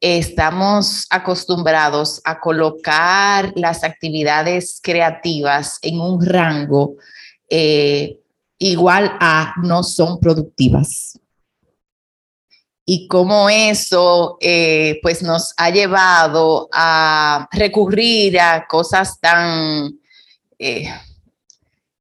[0.00, 6.96] estamos acostumbrados a colocar las actividades creativas en un rango
[7.48, 8.18] eh,
[8.58, 11.18] igual a no son productivas.
[12.86, 19.98] Y cómo eso eh, pues nos ha llevado a recurrir a cosas tan
[20.58, 20.88] eh,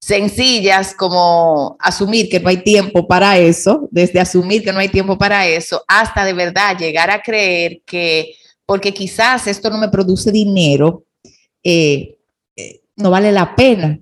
[0.10, 5.20] sencillas como asumir que no hay tiempo para eso, desde asumir que no hay tiempo
[5.20, 8.34] para eso, hasta de verdad llegar a creer que
[8.66, 11.04] porque quizás esto no me produce dinero,
[11.64, 12.18] eh,
[12.56, 14.00] eh, no vale la pena.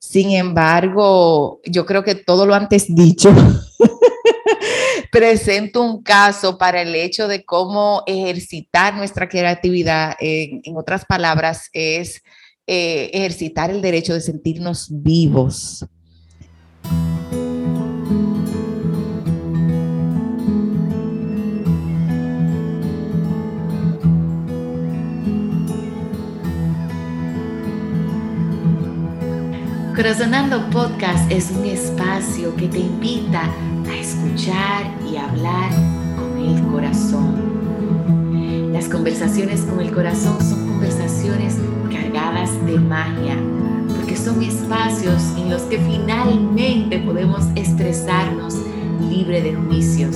[0.00, 3.32] Sin embargo, yo creo que todo lo antes dicho
[5.12, 12.22] presento un caso para el hecho de cómo ejercitar nuestra creatividad, en otras palabras, es
[12.66, 15.86] eh, ejercitar el derecho de sentirnos vivos.
[29.96, 33.50] Corazonando Podcast es un espacio que te invita
[33.88, 35.70] a escuchar y hablar
[36.16, 37.45] con el corazón.
[38.76, 41.56] Las conversaciones con el corazón son conversaciones
[42.66, 43.38] de magia,
[43.96, 48.54] porque son espacios en los que finalmente podemos expresarnos
[49.00, 50.14] libre de juicios.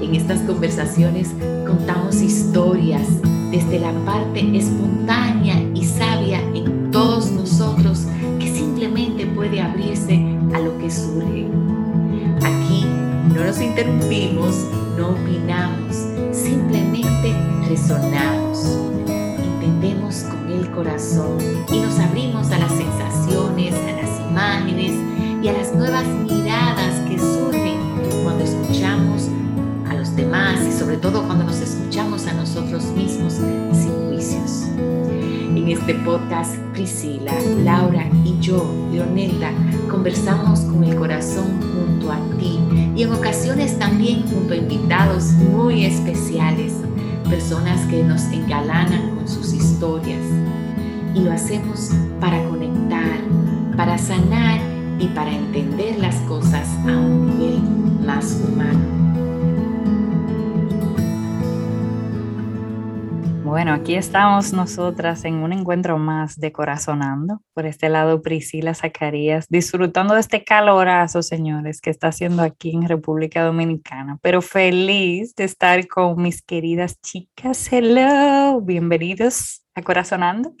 [0.00, 1.30] En estas conversaciones
[1.66, 3.08] contamos historias
[3.50, 8.06] desde la parte espontánea y sabia en todos nosotros
[8.38, 10.14] que simplemente puede abrirse
[10.54, 11.48] a lo que surge.
[12.40, 12.86] Aquí
[13.34, 14.64] no nos interrumpimos,
[14.96, 16.03] no opinamos,
[17.68, 18.78] resonamos.
[19.06, 21.38] Entendemos el corazón
[21.72, 24.92] y nos abrimos a las sensaciones, a las imágenes
[25.42, 27.78] y a las nuevas miradas que surgen
[28.22, 29.28] cuando escuchamos
[29.88, 34.64] a los demás y sobre todo cuando nos escuchamos a nosotros mismos sin juicios.
[34.76, 39.50] En este podcast, Priscila, Laura y yo, Leonelda,
[39.90, 42.58] conversamos con el corazón junto a ti
[42.96, 46.74] y en ocasiones también junto a invitados muy especiales,
[47.24, 50.22] personas que nos engalanan con sus historias
[51.14, 51.90] y lo hacemos
[52.20, 53.18] para conectar,
[53.76, 54.60] para sanar
[54.98, 57.62] y para entender las cosas a un nivel
[58.04, 59.03] más humano.
[63.54, 67.40] Bueno, aquí estamos nosotras en un encuentro más de Corazonando.
[67.52, 72.88] Por este lado, Priscila Zacarías, disfrutando de este calorazo, señores, que está haciendo aquí en
[72.88, 74.18] República Dominicana.
[74.22, 77.72] Pero feliz de estar con mis queridas chicas.
[77.72, 80.52] Hello, bienvenidos a Corazonando.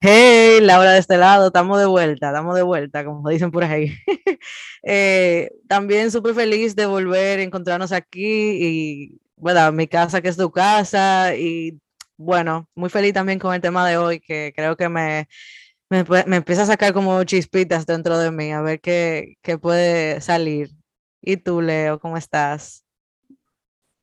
[0.00, 3.92] Hey, Laura de este lado, estamos de vuelta, estamos de vuelta, como dicen por ahí.
[4.84, 10.36] Eh, también súper feliz de volver a encontrarnos aquí y, bueno, mi casa que es
[10.36, 11.80] tu casa y,
[12.16, 15.28] bueno, muy feliz también con el tema de hoy que creo que me,
[15.90, 20.20] me, me empieza a sacar como chispitas dentro de mí, a ver qué, qué puede
[20.20, 20.70] salir.
[21.20, 22.84] ¿Y tú, Leo, cómo estás?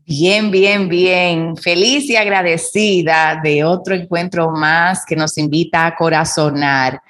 [0.08, 1.58] Bien, bien, bien.
[1.58, 7.02] Feliz y agradecida de otro encuentro más que nos invita a corazonar.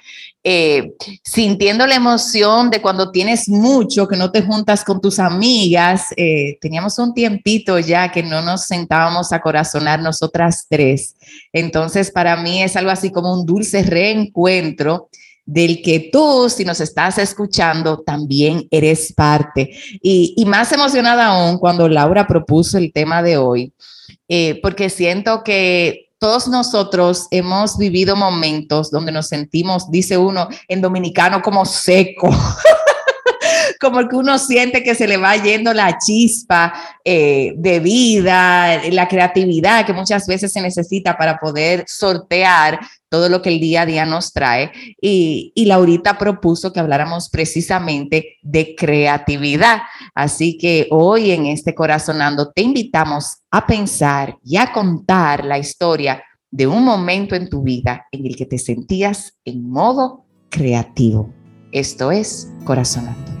[0.48, 0.92] Eh,
[1.24, 6.14] sintiendo la emoción de cuando tienes mucho, que no te juntas con tus amigas.
[6.16, 11.16] Eh, teníamos un tiempito ya que no nos sentábamos a corazonar nosotras tres.
[11.52, 15.08] Entonces, para mí es algo así como un dulce reencuentro
[15.44, 19.76] del que tú, si nos estás escuchando, también eres parte.
[20.00, 23.72] Y, más emocionada aún cuando Laura propuso el tema de hoy,
[24.28, 30.80] eh, porque siento que todos nosotros hemos vivido momentos donde nos sentimos, dice uno en
[30.80, 32.30] dominicano, como seco.
[33.80, 36.72] como que uno siente que se le va yendo la chispa
[37.04, 43.40] eh, de vida, la creatividad que muchas veces se necesita para poder sortear todo lo
[43.40, 44.72] que el día a día nos trae.
[45.00, 49.82] Y, y Laurita propuso que habláramos precisamente de creatividad.
[50.14, 56.22] Así que hoy en este Corazonando te invitamos a pensar y a contar la historia
[56.50, 61.32] de un momento en tu vida en el que te sentías en modo creativo.
[61.72, 63.35] Esto es Corazonando.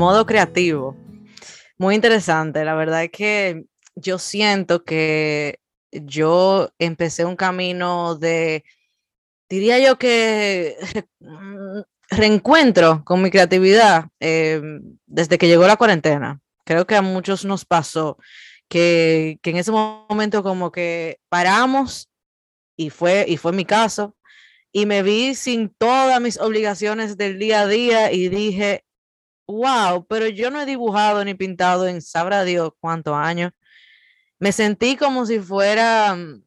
[0.00, 0.96] Modo creativo.
[1.76, 2.64] Muy interesante.
[2.64, 3.64] La verdad es que
[3.94, 5.60] yo siento que
[5.92, 8.64] yo empecé un camino de
[9.50, 10.76] diría yo que
[11.20, 11.80] mm,
[12.10, 16.40] reencuentro con mi creatividad em, desde que llegó la cuarentena.
[16.64, 18.16] Creo que a muchos nos pasó
[18.68, 22.08] que, que, en ese momento como que paramos
[22.76, 24.16] y fue, y fue mi caso
[24.72, 28.84] y me vi sin todas mis obligaciones del día a día y dije,
[29.50, 33.52] wow, pero yo no he dibujado ni pintado en sabrá Dios cuántos años.
[34.38, 36.42] Me sentí como si fuera, mm,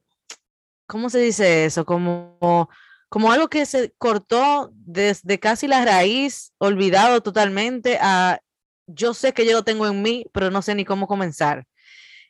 [0.88, 1.86] ¿cómo se dice eso?
[1.86, 2.70] Como,
[3.10, 8.40] como algo que se cortó desde casi la raíz, olvidado totalmente a,
[8.88, 11.66] yo sé que yo lo tengo en mí, pero no sé ni cómo comenzar.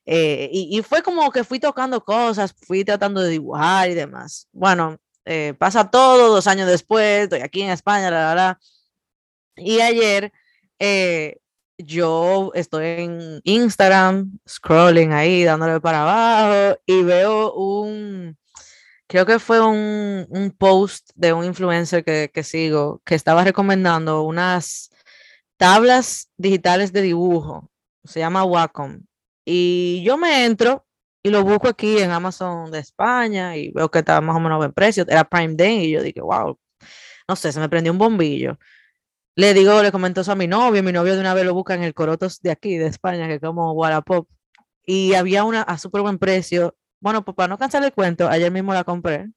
[0.05, 4.49] Eh, y, y, fue como que fui tocando cosas, fui tratando de dibujar y demás.
[4.51, 8.59] Bueno, eh, pasa todo, dos años después, estoy aquí en España, la, la, la.
[9.55, 10.31] Y ayer
[10.79, 11.37] eh,
[11.77, 18.37] yo estoy en Instagram, scrolling ahí, dándole para abajo, y veo un,
[19.07, 24.23] creo que fue un, un post de un influencer que, que, sigo, que estaba recomendando
[24.23, 24.89] unas
[25.57, 27.69] tablas digitales de dibujo,
[28.03, 29.01] se llama Wacom,
[29.45, 30.85] y yo me entro
[31.23, 34.57] y lo busco aquí en Amazon de España y veo que está más o menos
[34.57, 36.57] buen precio, era Prime Day, y yo dije, wow,
[37.27, 38.57] no sé, se me prendió un bombillo.
[39.35, 41.73] Le digo, le comento eso a mi novio, mi novio de una vez lo busca
[41.73, 44.27] en el Corotos de aquí, de España, que como Wallapop,
[44.85, 46.75] y había una a súper buen precio.
[46.99, 49.29] Bueno, pues para no cansar el cuento, ayer mismo la compré.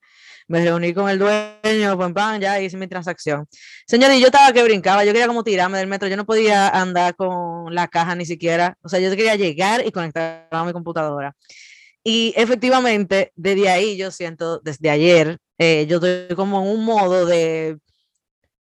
[0.48, 3.46] Me reuní con el dueño, pam, pam, ya hice mi transacción.
[3.86, 6.68] Señor, y yo estaba que brincaba, yo quería como tirarme del metro, yo no podía
[6.68, 10.72] andar con la caja ni siquiera, o sea, yo quería llegar y conectar a mi
[10.74, 11.34] computadora.
[12.04, 17.26] Y efectivamente, desde ahí yo siento, desde ayer, eh, yo estoy como en un modo
[17.26, 17.78] de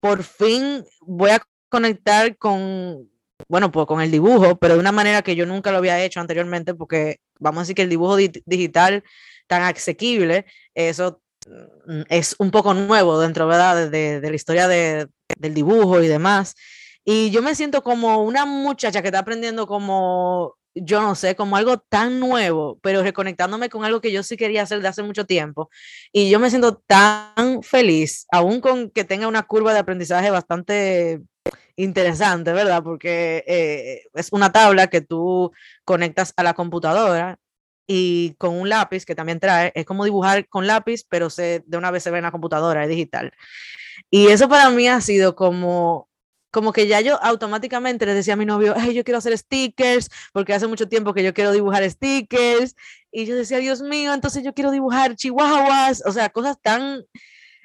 [0.04, 3.10] por fin voy a conectar con,
[3.48, 6.20] bueno, pues con el dibujo, pero de una manera que yo nunca lo había hecho
[6.20, 9.02] anteriormente, porque vamos a decir que el dibujo digital
[9.48, 10.46] tan asequible,
[10.76, 11.22] eso
[11.88, 13.90] mm, es un poco nuevo dentro ¿verdad?
[13.90, 15.08] De, la historia de,
[15.38, 16.54] del dibujo y demás.
[17.06, 21.56] Y yo me siento como una muchacha que está aprendiendo como yo no sé, como
[21.56, 25.26] algo tan nuevo, pero reconectándome con algo que yo sí quería hacer de hace mucho
[25.26, 25.70] tiempo.
[26.12, 31.22] Y yo me siento tan feliz, aún con que tenga una curva de aprendizaje bastante
[31.76, 32.84] interesante, ¿verdad?
[32.84, 35.52] Porque eh, es una tabla que tú
[35.86, 37.40] conectas a la computadora
[37.88, 41.78] y con un lápiz que también trae, es como dibujar con lápiz, pero se, de
[41.78, 43.34] una vez se ve en la computadora, es digital.
[44.10, 46.10] Y eso para mí ha sido como
[46.54, 50.12] como que ya yo automáticamente le decía a mi novio, ay, yo quiero hacer stickers,
[50.34, 52.76] porque hace mucho tiempo que yo quiero dibujar stickers,
[53.12, 57.06] y yo decía, Dios mío, entonces yo quiero dibujar chihuahuas, o sea, cosas tan,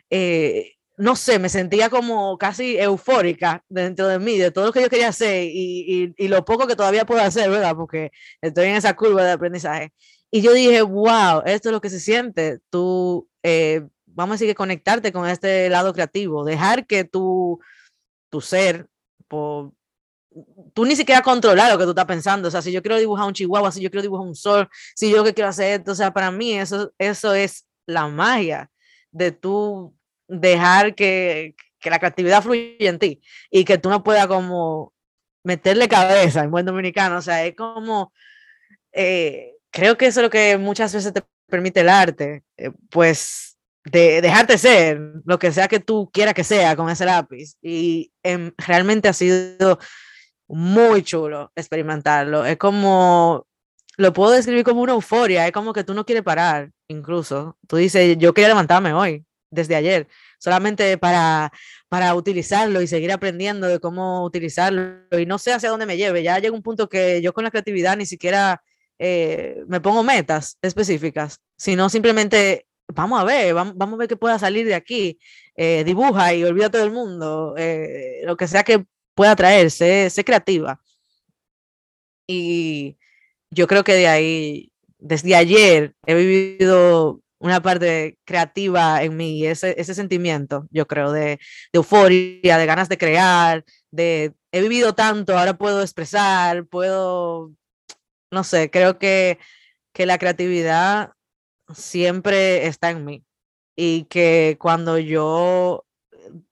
[0.09, 4.81] eh, no sé, me sentía como casi eufórica dentro de mí, de todo lo que
[4.81, 7.77] yo quería hacer y, y, y lo poco que todavía puedo hacer, ¿verdad?
[7.77, 9.93] Porque estoy en esa curva de aprendizaje.
[10.31, 14.49] Y yo dije, wow, esto es lo que se siente, tú, eh, vamos a decir
[14.49, 17.61] que conectarte con este lado creativo, dejar que tú
[18.31, 18.89] tu ser,
[19.29, 19.73] por,
[20.75, 22.49] tú ni siquiera controlar lo que tú estás pensando.
[22.49, 25.11] O sea, si yo quiero dibujar un chihuahua, si yo quiero dibujar un sol, si
[25.11, 28.71] yo que quiero hacer esto, o sea, para mí eso, eso es la magia
[29.11, 29.95] de tú
[30.27, 34.93] dejar que, que la creatividad fluya en ti y que tú no puedas como
[35.43, 37.19] meterle cabeza en buen dominicano.
[37.19, 38.13] O sea, es como,
[38.93, 42.45] eh, creo que eso es lo que muchas veces te permite el arte.
[42.57, 43.48] Eh, pues
[43.91, 47.57] de dejarte ser lo que sea que tú quieras que sea con ese lápiz.
[47.63, 49.79] Y em, realmente ha sido
[50.49, 52.45] muy chulo experimentarlo.
[52.45, 53.47] Es como,
[53.97, 57.57] lo puedo describir como una euforia, es como que tú no quieres parar, incluso.
[57.67, 61.53] Tú dices, yo quería levantarme hoy, desde ayer, solamente para,
[61.89, 65.01] para utilizarlo y seguir aprendiendo de cómo utilizarlo.
[65.19, 66.23] Y no sé hacia dónde me lleve.
[66.23, 68.63] Ya llega un punto que yo con la creatividad ni siquiera...
[69.01, 74.17] Eh, me pongo metas específicas, sino simplemente vamos a ver, vamos, vamos, a ver qué
[74.17, 75.19] pueda salir de aquí.
[75.57, 80.25] Eh, dibuja y olvídate del mundo, eh, lo que sea que pueda traer, sé, sé,
[80.25, 80.81] creativa.
[82.27, 82.97] Y
[83.51, 89.75] yo creo que de ahí, desde ayer, he vivido una parte creativa en mí, ese,
[89.81, 91.39] ese sentimiento, yo creo, de, de
[91.73, 97.53] euforia, de ganas de crear, de he vivido tanto, ahora puedo expresar, puedo,
[98.31, 99.39] no sé, creo que,
[99.93, 101.13] que la creatividad
[101.75, 103.25] siempre está en mí
[103.77, 105.87] y que cuando yo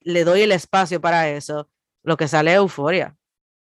[0.00, 1.68] le doy el espacio para eso,
[2.02, 3.16] lo que sale es euforia,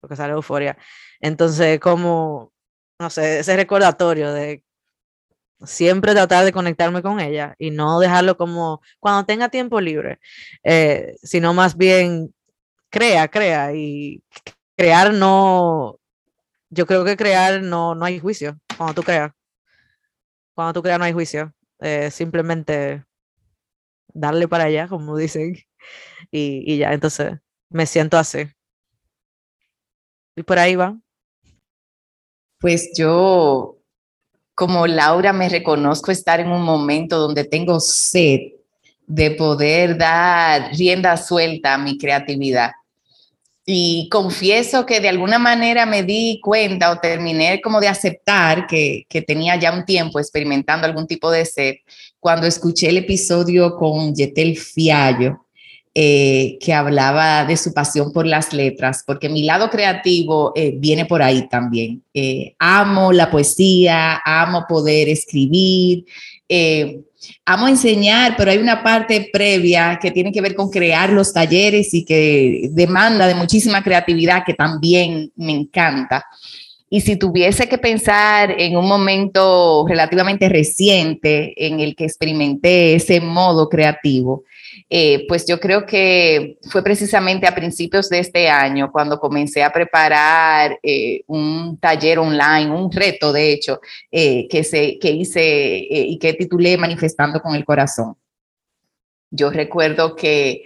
[0.01, 0.77] lo que sale es euforia.
[1.19, 2.53] Entonces, como,
[2.99, 4.63] no sé, ese recordatorio de
[5.65, 10.19] siempre tratar de conectarme con ella y no dejarlo como cuando tenga tiempo libre,
[10.63, 12.33] eh, sino más bien
[12.89, 14.23] crea, crea y
[14.75, 15.99] crear no,
[16.69, 19.31] yo creo que crear no, no hay juicio cuando tú creas
[20.53, 21.53] cuando tú creas no hay juicio.
[21.79, 23.03] Eh, simplemente
[24.13, 25.55] darle para allá, como dicen,
[26.31, 27.39] y, y ya, entonces
[27.69, 28.47] me siento así.
[30.35, 30.97] Y por ahí va.
[32.59, 33.77] Pues yo,
[34.53, 38.39] como Laura, me reconozco estar en un momento donde tengo sed
[39.07, 42.71] de poder dar rienda suelta a mi creatividad.
[43.65, 49.05] Y confieso que de alguna manera me di cuenta o terminé como de aceptar que,
[49.07, 51.75] que tenía ya un tiempo experimentando algún tipo de sed
[52.21, 55.45] cuando escuché el episodio con Yetel Fiallo,
[55.93, 61.05] eh, que hablaba de su pasión por las letras, porque mi lado creativo eh, viene
[61.05, 62.03] por ahí también.
[62.13, 66.05] Eh, amo la poesía, amo poder escribir,
[67.45, 71.93] amo enseñar, pero hay una parte previa que tiene que ver con crear los talleres
[71.93, 76.25] y que demanda de muchísima creatividad que también me encanta.
[76.89, 83.21] Y si tuviese que pensar en un momento relativamente reciente en el que experimenté ese
[83.21, 84.43] modo creativo,
[84.89, 89.71] eh, pues yo creo que fue precisamente a principios de este año cuando comencé a
[89.71, 93.79] preparar eh, un taller online, un reto de hecho,
[94.11, 98.15] eh, que, se, que hice y que titulé Manifestando con el Corazón.
[99.29, 100.63] Yo recuerdo que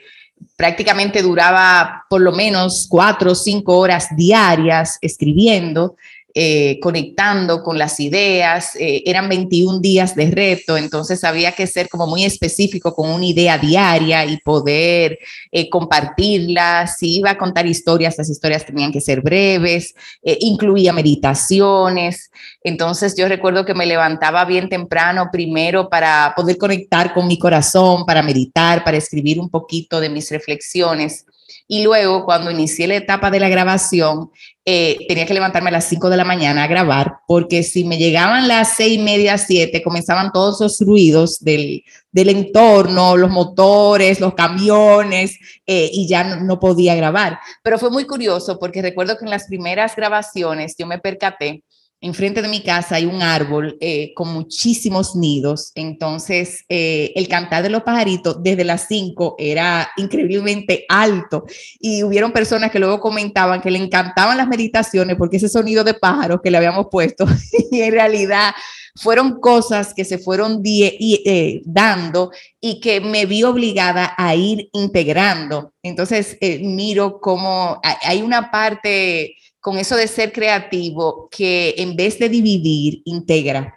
[0.56, 5.96] prácticamente duraba por lo menos cuatro o cinco horas diarias escribiendo
[6.38, 8.76] eh, conectando con las ideas.
[8.76, 13.26] Eh, eran 21 días de reto, entonces había que ser como muy específico con una
[13.26, 15.18] idea diaria y poder
[15.50, 16.88] eh, compartirla.
[16.88, 22.30] Si iba a contar historias, las historias tenían que ser breves, incluía meditaciones.
[22.62, 28.06] Entonces yo recuerdo que me levantaba bien temprano primero para poder conectar con mi corazón,
[28.06, 31.26] para meditar, para escribir un poquito de mis reflexiones.
[31.68, 34.30] Y luego, cuando inicié la etapa de la grabación,
[34.64, 37.98] eh, tenía que levantarme a las 5 de la mañana a grabar, porque si me
[37.98, 44.20] llegaban las seis y media, siete, comenzaban todos esos ruidos del, del entorno, los motores,
[44.20, 47.40] los camiones, eh, y ya no, no podía grabar.
[47.62, 51.65] Pero fue muy curioso porque recuerdo que en las primeras grabaciones yo me percaté
[52.02, 57.64] enfrente de mi casa hay un árbol eh, con muchísimos nidos, entonces eh, el cantar
[57.64, 61.46] de los pajaritos desde las 5 era increíblemente alto
[61.80, 65.94] y hubieron personas que luego comentaban que le encantaban las meditaciones porque ese sonido de
[65.94, 67.26] pájaros que le habíamos puesto
[67.72, 68.54] y en realidad
[68.98, 75.74] fueron cosas que se fueron eh, dando y que me vi obligada a ir integrando.
[75.84, 82.30] Entonces, miro cómo hay una parte con eso de ser creativo que en vez de
[82.30, 83.74] dividir, integra.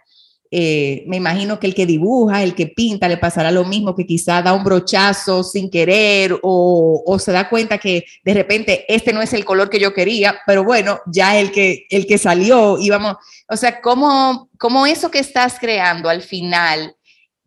[0.50, 4.04] Eh, me imagino que el que dibuja, el que pinta, le pasará lo mismo, que
[4.04, 9.14] quizá da un brochazo sin querer o, o, se da cuenta que de repente este
[9.14, 12.76] no es el color que yo quería, pero bueno, ya el que, el que salió,
[12.78, 13.16] íbamos,
[13.48, 16.97] o sea, cómo, cómo eso que estás creando al final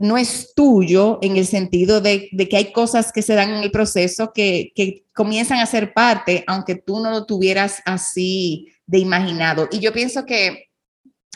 [0.02, 3.72] no es tuyo en el sentido de, que hay cosas que se dan en el
[3.72, 4.74] proceso que,
[5.14, 9.68] comienzan a ser parte, aunque tú no lo tuvieras así de imaginado.
[9.72, 10.70] Y yo pienso que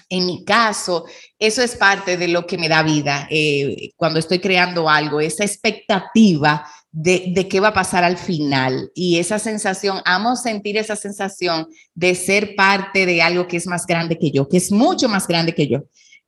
[0.10, 1.06] en mi caso,
[1.38, 5.44] eso es parte de lo que me da vida eh, cuando estoy creando algo, esa
[5.44, 10.96] expectativa de, de, qué va a pasar al final y esa sensación, amo sentir esa
[10.96, 15.10] sensación de ser parte de algo que es más grande que yo, que es mucho
[15.10, 15.84] más grande que yo.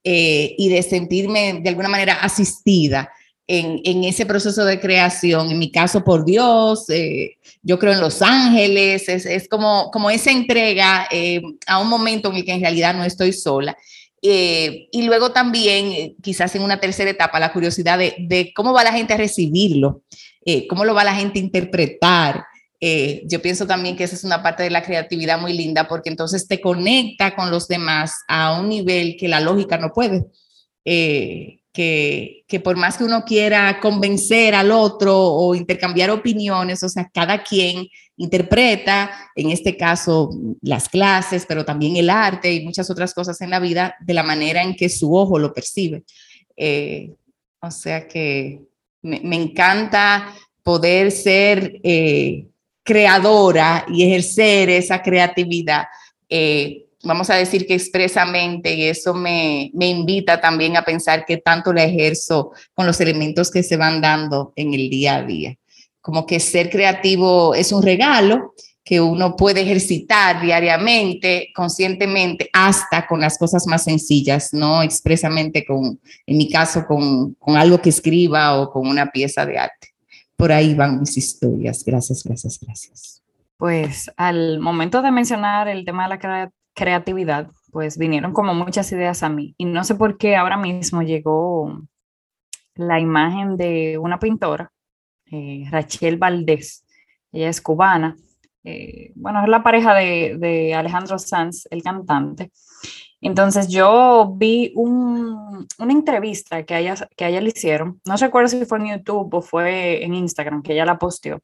[0.10, 3.12] Eh, y de sentirme de alguna manera asistida
[3.46, 5.52] en, en, ese proceso de creación.
[5.52, 10.10] En mi caso, por Dios, eh, yo creo en los ángeles, es, es como, como
[10.10, 13.76] esa entrega eh, a un momento en el que en realidad no estoy sola.
[14.22, 18.94] y luego también, quizás en una tercera etapa, la curiosidad de, de cómo va la
[18.94, 20.04] gente a recibirlo,
[20.70, 22.46] cómo lo va la gente a interpretar.
[22.80, 26.10] Eh, yo pienso también que esa es una parte de la creatividad muy linda porque
[26.10, 30.26] entonces te conecta con los demás a un nivel que la lógica no puede.
[30.86, 36.90] Eh, que, que, por más que uno quiera convencer al otro o intercambiar opiniones, o
[36.90, 40.32] sea, cada quien interpreta, en este caso,
[40.62, 44.24] las clases, pero también el arte y muchas otras cosas en la vida de la
[44.24, 46.04] manera en que su ojo lo percibe.
[46.56, 47.14] Eh,
[47.60, 48.64] o sea que
[49.04, 51.80] me, me, encanta poder ser
[52.88, 55.88] creadora y ejercer esa creatividad,
[56.30, 61.36] eh, vamos a decir que expresamente, y eso me, me invita también a pensar que
[61.36, 65.56] tanto la ejerzo con los elementos que se van dando en el día a día.
[66.00, 68.54] Como que ser creativo es un regalo
[68.86, 76.00] que uno puede ejercitar diariamente, conscientemente, hasta con las cosas más sencillas, no expresamente con,
[76.26, 79.97] en mi caso, con, con algo que escriba o con una pieza de arte
[80.38, 81.84] por ahí van mis historias.
[81.84, 83.24] Gracias, gracias, gracias.
[83.58, 89.24] Pues al momento de mencionar el tema de la creatividad, pues vinieron como muchas ideas
[89.24, 91.82] a mí y no sé por qué ahora mismo llegó
[92.76, 94.72] la imagen de una pintora,
[95.32, 96.86] eh, Rachel Valdés.
[97.32, 98.16] Ella es cubana.
[98.64, 102.52] Eh, bueno, es la pareja de, de Alejandro Sanz, el cantante.
[103.20, 108.64] Entonces yo vi una entrevista que a, ella, que ella le hicieron, no recuerdo si
[108.66, 111.42] fue en YouTube o fue en Instagram, que ella la posteó,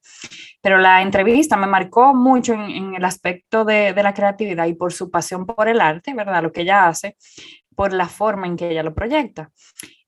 [0.62, 4.94] pero la entrevista me marcó mucho en, el aspecto de, de, la creatividad y por
[4.94, 6.44] su pasión por el arte, ¿verdad?
[6.44, 7.18] Lo que ella hace,
[7.75, 9.51] por la forma en que ella lo proyecta.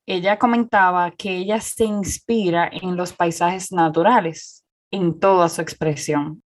[0.06, 6.44] Ella comentaba que ella se inspira en los paisajes naturales, en toda su expresión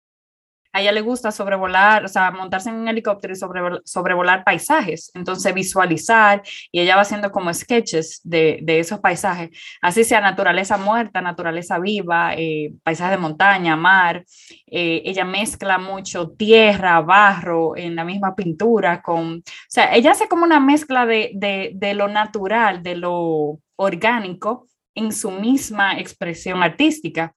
[0.73, 3.37] a ella le gusta sobrevolar, o sea, montarse en un helicóptero y
[3.85, 9.51] sobrevolar paisajes, entonces visualizar y ella va haciendo como sketches de, esos paisajes,
[9.81, 14.25] así sea naturaleza muerta, naturaleza viva, eh, paisajes de montaña, mar,
[14.65, 20.27] eh, ella mezcla mucho tierra, barro en la misma pintura con, o sea, ella hace
[20.27, 21.31] como una mezcla de,
[21.75, 27.35] de lo natural, de lo orgánico en su misma expresión artística.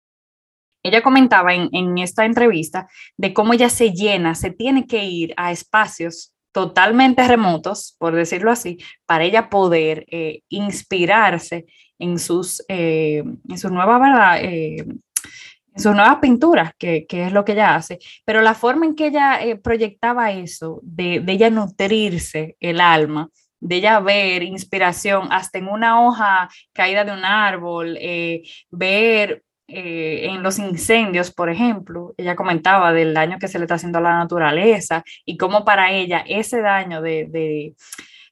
[0.87, 5.51] Ella comentaba en, esta entrevista de cómo ella se llena, se tiene que ir a
[5.51, 11.67] espacios totalmente remotos, por decirlo así, para ella poder eh, inspirarse
[11.99, 14.41] en sus, eh, en su nueva, ¿verdad?
[14.41, 18.95] Eh, en sus nuevas pinturas, que, es lo que ella hace, pero la forma en
[18.95, 23.29] que ella proyectaba eso, de, de, ella nutrirse el alma,
[23.61, 27.99] de ella ver inspiración hasta en una hoja caída de un árbol,
[28.71, 33.75] ver eh, en los incendios, por ejemplo, ella comentaba del daño que se le está
[33.75, 37.75] haciendo a la naturaleza y cómo para ella ese daño de,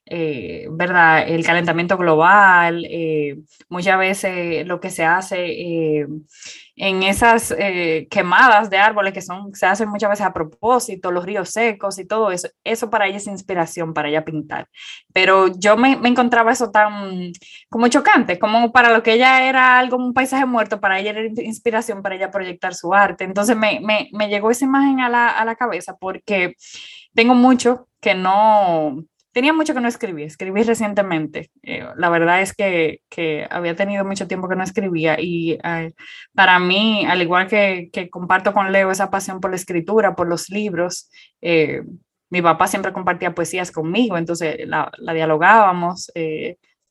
[0.05, 1.27] eh, ¿verdad?
[1.27, 3.37] El calentamiento global, eh,
[3.69, 6.07] muchas veces lo que se hace
[6.77, 11.25] en esas eh, quemadas de árboles que son, se hacen muchas veces a propósito, los
[11.25, 14.67] ríos secos y todo eso, eso para ella es inspiración para ella pintar.
[15.13, 17.31] Pero yo me, me encontraba eso tan
[17.69, 21.21] como chocante, como para lo que ella era algo, un paisaje muerto, para ella era
[21.43, 23.23] inspiración para ella proyectar su arte.
[23.23, 26.55] Entonces me, me, me llegó esa imagen a la, a la cabeza porque
[27.13, 29.03] tengo mucho que no,
[29.35, 31.51] tenía mucho que no escribí, escribí recientemente.
[31.61, 35.93] Eh, la verdad es que, que, había tenido mucho tiempo que no escribía y eh,
[36.33, 40.29] para mí, al igual que, que, comparto con Leo esa pasión por la escritura, por
[40.29, 41.09] los libros,
[41.41, 41.81] eh,
[42.29, 46.09] mi papá siempre compartía poesías conmigo, entonces la, la dialogábamos.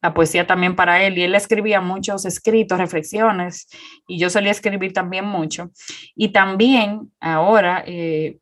[0.02, 3.68] la poesía también para él y él escribía muchos escritos, reflexiones
[4.06, 5.70] y yo solía escribir también mucho.
[6.14, 7.86] Y también ahora,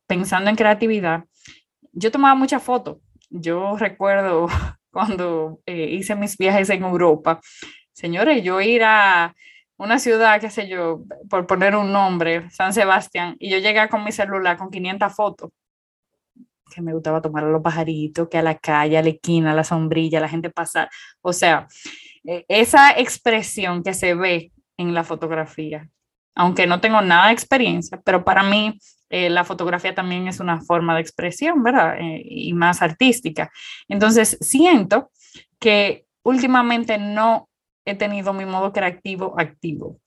[0.09, 1.25] pensando en creatividad,
[1.93, 2.97] yo tomaba muchas fotos
[3.33, 4.47] yo recuerdo
[4.91, 7.41] cuando eh, hice mis viajes en Europa,
[7.93, 9.35] señores, yo ir a
[9.77, 14.05] una ciudad, qué sé yo, por poner un nombre, San Sebastián, y yo llegué con
[14.05, 15.51] mi celular con 500 fotos,
[16.73, 19.55] que me gustaba tomar a los pajaritos, que a la calle, a la esquina, a
[19.55, 20.89] la sombrilla, la gente pasar.
[21.21, 21.67] O sea,
[22.25, 25.89] e, esa expresión que se ve en la fotografía,
[26.35, 28.79] aunque no tengo nada de experiencia, pero para mí
[29.13, 31.97] eh, la fotografía también es una forma de expresión, ¿verdad?
[32.01, 33.53] Eh, y más artística.
[33.89, 35.11] Entonces, siento
[35.61, 37.49] que últimamente no
[37.85, 39.99] he tenido mi modo creativo activo.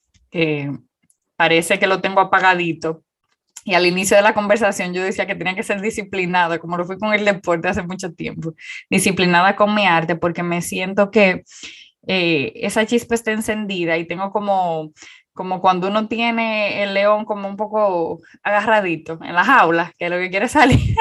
[1.37, 3.03] parece que lo tengo apagadito.
[3.65, 6.85] Y al inicio de la conversación yo decía que tenía que ser disciplinada, como lo
[6.85, 8.53] fui con el deporte hace mucho tiempo,
[8.91, 11.43] disciplinada con mi arte, porque me siento que
[12.07, 14.91] eh, esa chispa está encendida y tengo como
[15.35, 20.11] como cuando uno tiene el león como un poco agarradito en la jaula, que es
[20.11, 20.95] lo que quiere salir.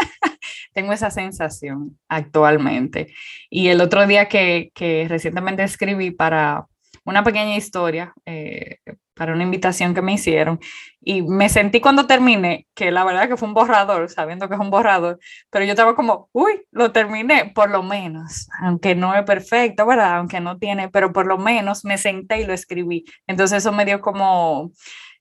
[0.75, 3.15] Tengo esa sensación actualmente.
[3.49, 6.67] Y el otro día que, que recientemente escribí para
[7.05, 8.79] una pequeña historia, eh,
[9.15, 10.61] para una invitación que me hicieron
[11.01, 14.61] y me sentí cuando terminé, que la verdad que fue un borrador, sabiendo que es
[14.61, 15.19] un borrador,
[15.51, 20.17] pero yo estaba como, uy, lo terminé, por lo menos, aunque no es perfecto, ¿verdad?
[20.19, 23.05] Aunque no tiene, pero por lo menos me senté y lo escribí.
[23.27, 24.73] Entonces eso me dio como,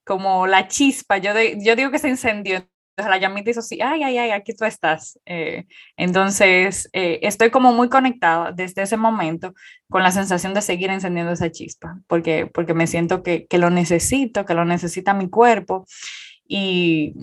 [0.03, 4.17] como la chispa, yo, yo digo que se entonces la llamita hizo así, ay, ay,
[4.17, 5.19] ay, aquí tú estás.
[5.25, 5.65] Eh,
[5.97, 9.53] entonces, eh, estoy como muy conectada desde ese momento
[9.89, 13.69] con la sensación de seguir encendiendo esa chispa, porque, porque me siento que, que lo
[13.69, 15.85] necesito, que lo necesita mi cuerpo
[16.47, 17.13] y,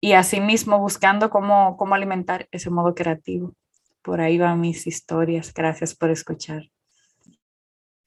[0.00, 3.54] y asimismo buscando cómo, cómo alimentar ese modo creativo.
[4.02, 5.52] Por ahí van mis historias.
[5.52, 6.70] Gracias por escuchar.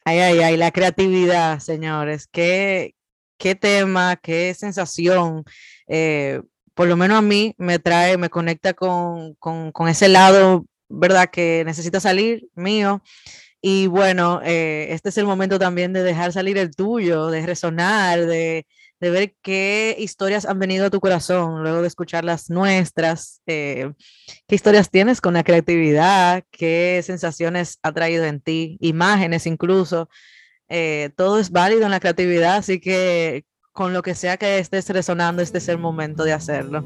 [0.05, 2.27] Ay, ay, ay, la creatividad, señores.
[2.27, 2.95] Qué,
[3.37, 5.43] qué tema, qué sensación.
[5.87, 6.41] Eh,
[6.73, 9.35] por lo menos a mí me trae, me conecta con,
[9.87, 11.29] ese lado, ¿verdad?
[11.31, 13.01] Que necesita salir mío.
[13.61, 18.25] Y bueno, eh, este es el momento también de dejar salir el tuyo, de resonar,
[18.25, 18.65] de,
[18.99, 23.91] ver qué historias han venido a tu corazón luego de escuchar las nuestras, eh,
[24.47, 30.09] qué historias tienes con la creatividad, qué sensaciones ha traído en ti, imágenes incluso.
[30.69, 34.87] Eh, todo es válido en la creatividad, así que con lo que sea que estés
[34.89, 36.85] resonando, este es el momento de hacerlo.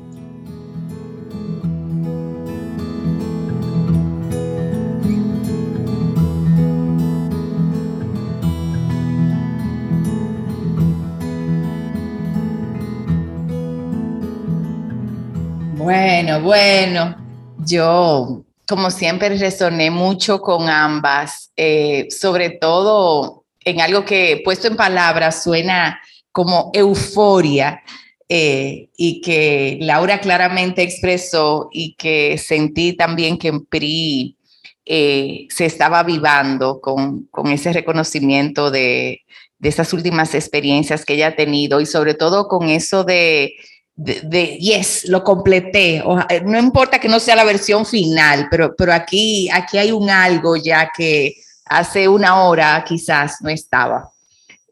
[15.75, 17.15] Bueno, bueno,
[17.59, 24.77] yo como siempre resoné mucho con ambas, eh, sobre todo en algo que puesto en
[24.77, 25.99] palabras suena
[26.37, 27.81] como euforia
[28.29, 34.37] eh, y que Laura claramente expresó y que sentí también que en PRI
[34.85, 39.21] eh, se estaba vivando con, con ese reconocimiento de,
[39.57, 43.55] de esas últimas experiencias que ella ha tenido y sobre todo con eso de
[43.95, 46.03] de, yes, lo completé.
[46.29, 50.11] Eh, no importa que no sea la versión final, pero, pero aquí, aquí hay un
[50.11, 51.33] algo ya que
[51.65, 54.11] hace una hora quizás no estaba.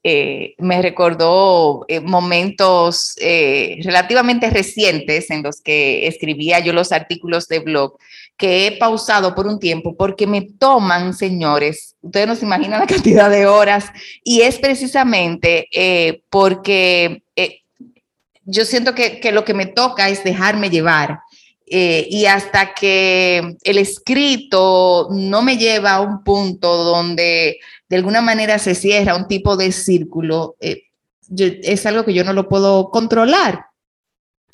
[0.08, 7.60] Eh, me recordó eh, momentos relativamente recientes en los que escribía yo los artículos de
[7.60, 7.98] blog
[8.38, 12.88] que he pausado por un tiempo porque me toman, señores, ustedes no se imaginan la
[12.96, 13.86] cantidad de horas
[14.24, 15.70] y es precisamente
[16.30, 17.24] porque
[18.46, 21.20] yo siento que, lo que me toca es dejarme llevar.
[21.68, 27.58] Eh, y hasta que el escrito no me lleva a un punto donde
[27.89, 30.84] de alguna manera se cierra un tipo de círculo, eh,
[31.38, 33.65] es algo que yo no lo puedo controlar.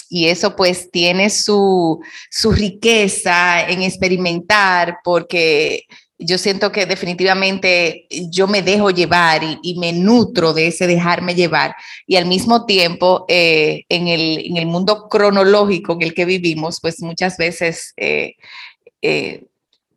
[0.09, 5.85] Y eso pues tiene su, su riqueza en experimentar porque
[6.17, 11.75] yo siento que definitivamente yo me dejo llevar y, me nutro de ese dejarme llevar.
[12.05, 17.37] Y al mismo tiempo, eh, en, el, mundo cronológico en el que vivimos, pues muchas
[17.37, 18.35] veces eh,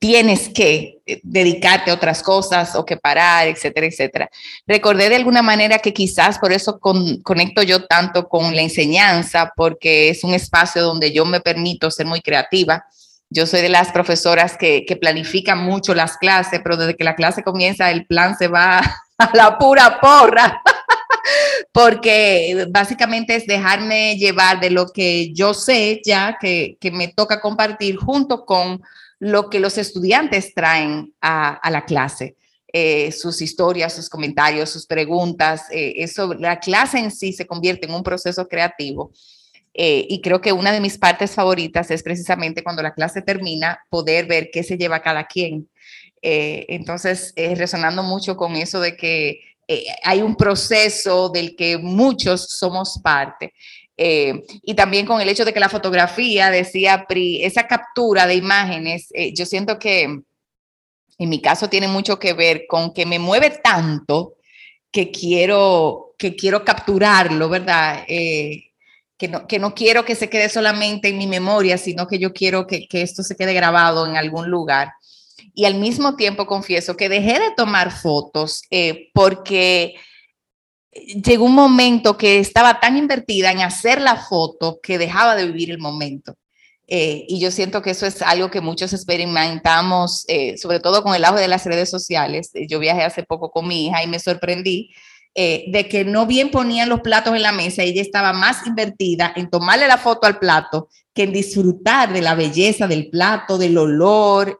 [0.04, 4.30] tienes que dedicarte a otras cosas o que parar, etcétera, etcétera.
[4.66, 10.10] Recordé de alguna manera que quizás por eso conecto yo tanto con la enseñanza, porque
[10.10, 12.84] es un espacio donde yo me permito ser muy creativa
[13.30, 17.16] yo soy de las profesoras que, que planifican mucho las clases, pero desde que la
[17.16, 18.78] clase comienza el plan se va
[19.18, 20.62] a la pura porra,
[21.72, 27.40] porque básicamente es dejarme llevar de lo que yo sé ya que, que me toca
[27.40, 28.82] compartir junto con
[29.18, 32.36] lo que los estudiantes traen a, la clase.
[32.72, 36.06] Eh, sus historias, sus comentarios, sus preguntas, eh,
[36.40, 39.12] la clase en sí se convierte en un proceso creativo
[39.72, 43.78] eh, y creo que una de mis partes favoritas es precisamente cuando la clase termina,
[43.90, 45.68] poder ver qué se lleva cada quien.
[46.20, 49.40] Eh, entonces, resonando mucho con eso de que
[50.02, 53.54] hay un proceso del que muchos somos parte.
[53.96, 59.08] Y también con el hecho de que la fotografía, decía Pri, esa captura de imágenes,
[59.34, 64.34] yo siento que en mi caso tiene mucho que ver con que me mueve tanto
[64.90, 68.04] que quiero, que quiero capturarlo, ¿verdad?
[69.46, 72.86] que no, quiero que se quede solamente en mi memoria, sino que yo quiero que,
[72.90, 74.92] esto se quede grabado en algún lugar.
[75.54, 79.94] Y al mismo tiempo confieso que dejé de tomar fotos eh, porque
[80.94, 85.70] llegó un momento que estaba tan invertida en hacer la foto que dejaba de vivir
[85.70, 86.36] el momento.
[86.86, 91.14] Eh, y yo siento que eso es algo que muchos experimentamos, eh, sobre todo con
[91.14, 92.50] el auge de las redes sociales.
[92.68, 94.90] Yo viajé hace poco con mi hija y me sorprendí
[95.34, 99.32] eh, de que no bien ponían los platos en la mesa, ella estaba más invertida
[99.34, 103.76] en tomarle la foto al plato que en disfrutar de la belleza del plato, del
[103.78, 104.56] olor.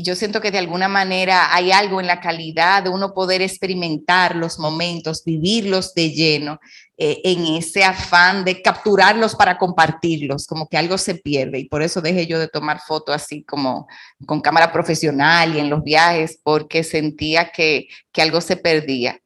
[0.00, 3.42] Y yo siento que de alguna manera hay algo en la calidad de uno poder
[3.42, 6.58] experimentar los momentos, vivirlos de lleno,
[6.96, 11.58] eh, en ese afán de capturarlos para compartirlos, como que algo se pierde.
[11.58, 13.88] Y por eso dejé yo de tomar fotos así como
[14.24, 19.20] con cámara profesional y en los viajes, porque sentía que, que algo se perdía.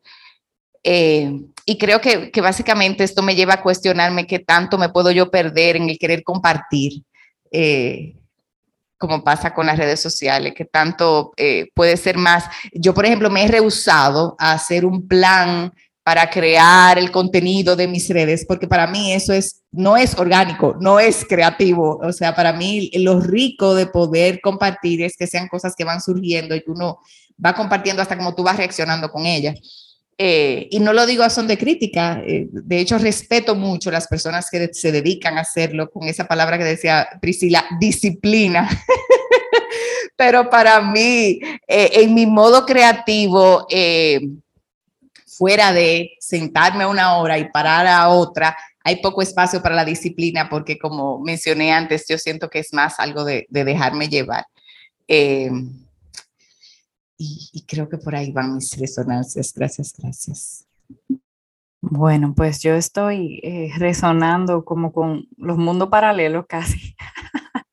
[0.83, 5.31] Eh, y creo que, básicamente esto me lleva a cuestionarme qué tanto me puedo yo
[5.31, 7.05] perder en el querer compartir,
[7.53, 8.17] eh,
[8.99, 12.45] como pasa con las redes sociales, qué tanto eh, puede ser más.
[12.73, 15.73] Yo, por ejemplo, me he rehusado a hacer un plan
[16.05, 20.77] para crear el contenido de mis redes, porque para mí eso es, no es orgánico,
[20.79, 21.99] no es creativo.
[22.03, 26.03] O sea, para mí lo rico de poder compartir es que sean cosas que van
[26.03, 26.99] surgiendo y que uno
[27.45, 29.84] va compartiendo hasta como tú vas reaccionando con ellas.
[30.17, 34.07] Eh, y no lo digo a son de crítica, eh, de hecho respeto mucho las
[34.07, 38.69] personas que se dedican a hacerlo con esa palabra que decía Priscila, disciplina.
[40.17, 43.67] Pero para mí, eh, en mi modo creativo,
[45.27, 50.49] fuera de sentarme una hora y parar a otra, hay poco espacio para la disciplina
[50.49, 54.47] porque como mencioné antes, yo siento que es más algo de, de dejarme llevar.
[57.17, 59.53] Y, creo que por ahí van mis resonancias.
[59.55, 60.67] Gracias, gracias.
[61.81, 66.97] Bueno, pues yo estoy eh, resonando como con los mundos paralelos casi,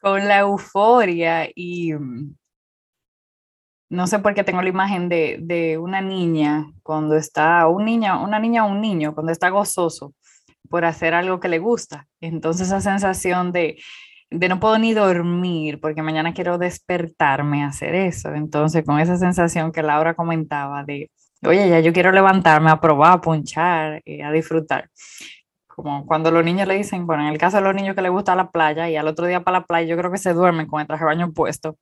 [0.00, 2.36] con la euforia y mm,
[3.90, 8.22] no sé por qué tengo la imagen de, de, una niña cuando está, un niño,
[8.24, 10.12] una niña o un niño cuando está gozoso
[10.68, 12.08] por hacer algo que le gusta.
[12.20, 13.78] Entonces esa sensación de,
[14.34, 18.34] de no puedo ni dormir porque mañana quiero despertarme a hacer eso.
[18.34, 21.10] Entonces, con esa sensación que Laura comentaba de,
[21.46, 24.90] oye, ya yo quiero levantarme a probar, a punchar, eh, a disfrutar.
[25.66, 28.10] Como cuando los niños le dicen, bueno, en el caso de los niños que les
[28.10, 30.66] gusta la playa y al otro día para la playa, yo creo que se duermen
[30.66, 31.78] con el traje de baño puesto.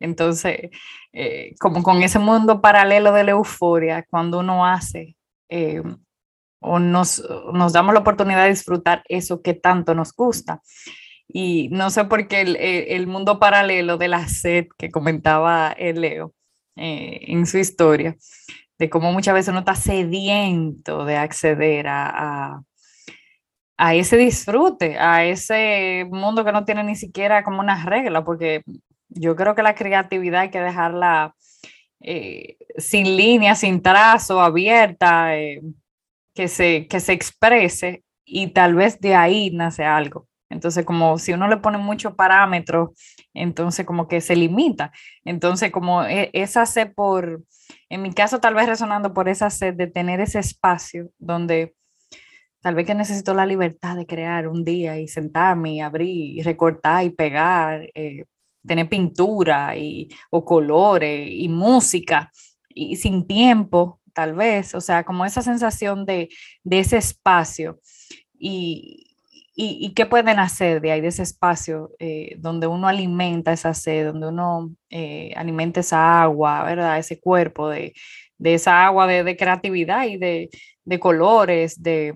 [0.00, 0.70] Entonces,
[1.12, 5.16] eh, como con ese mundo paralelo de la euforia, cuando uno hace
[5.48, 5.82] eh,
[6.60, 10.60] o nos, nos damos la oportunidad de disfrutar eso que tanto nos gusta.
[11.28, 16.00] Y no sé por qué el, el mundo paralelo de la sed que comentaba el
[16.00, 16.34] Leo
[16.76, 18.16] eh, en su historia,
[18.78, 22.10] de cómo muchas veces uno está sediento de acceder a,
[22.54, 22.62] a,
[23.78, 28.62] a, ese disfrute, a ese mundo que no tiene ni siquiera como una regla, porque
[29.08, 31.34] yo creo que la creatividad hay que dejarla
[32.00, 35.62] eh, sin línea, sin trazo, abierta, eh,
[36.34, 40.28] que, se, que se exprese y tal vez de ahí nace algo.
[40.48, 42.90] Entonces, como si uno le pone muchos parámetros,
[43.34, 44.92] entonces como que se limita.
[45.24, 47.42] Entonces, como e, esa sed por,
[47.88, 51.74] en mi caso tal vez resonando por esa sed de tener ese espacio donde
[52.60, 56.42] tal vez que necesito la libertad de crear un día y sentarme y abrir y
[56.42, 58.24] recortar y pegar, eh,
[58.66, 62.32] tener pintura y, o colores y música
[62.68, 66.28] y sin tiempo, tal vez, o sea, como esa sensación de,
[66.64, 67.80] de ese espacio.
[68.38, 69.15] Y,
[69.58, 74.06] ¿Y, qué pueden hacer de ahí, de ese espacio eh, donde uno alimenta esa sed,
[74.06, 76.98] donde uno eh, alimenta esa agua, ¿verdad?
[76.98, 77.94] Ese cuerpo de,
[78.38, 80.50] esa agua de, creatividad y de,
[81.00, 82.14] colores, de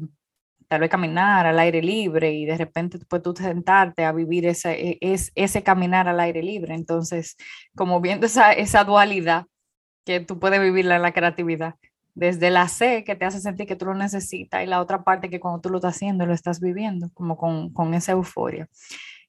[0.68, 4.98] tal vez caminar al aire libre y de repente pues, tú sentarte a vivir ese,
[5.00, 6.74] es, ese caminar al aire libre.
[6.74, 7.37] Entonces,
[7.74, 9.46] como viendo esa, esa dualidad
[10.05, 11.76] que tú puedes vivirla en la creatividad
[12.20, 15.30] desde la C que te hace sentir que tú lo necesitas y la otra parte
[15.30, 18.68] que cuando tú lo estás haciendo lo estás viviendo, como con, con esa euforia.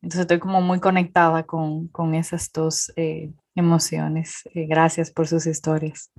[0.01, 4.41] Entonces estoy como muy conectada con, con esas dos eh, emociones.
[4.54, 6.12] Eh, gracias por sus historias.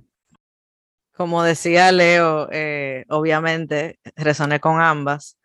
[1.15, 5.37] Como decía Leo, eh, obviamente resoné con ambas.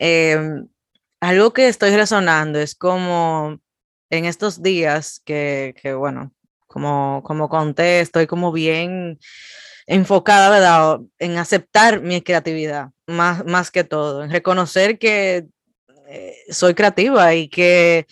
[0.00, 0.66] Em,
[1.20, 3.56] algo que estoy resonando es como
[4.10, 6.32] en estos días que, que bueno,
[6.66, 9.20] como, como conté, estoy como bien
[9.86, 11.00] enfocada, ¿verdad?
[11.18, 15.46] En aceptar mi creatividad, más, más que todo, en reconocer que
[16.08, 18.06] eh, soy creativa y que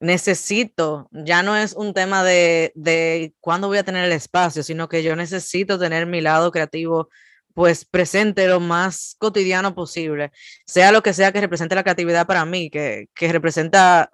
[0.00, 4.88] necesito, ya no es un tema de, de cuándo voy a tener el espacio, sino
[4.88, 7.08] que yo necesito tener mi lado creativo
[7.54, 10.30] pues presente lo más cotidiano posible,
[10.64, 14.10] sea lo que sea que represente la creatividad para mí, que, que representa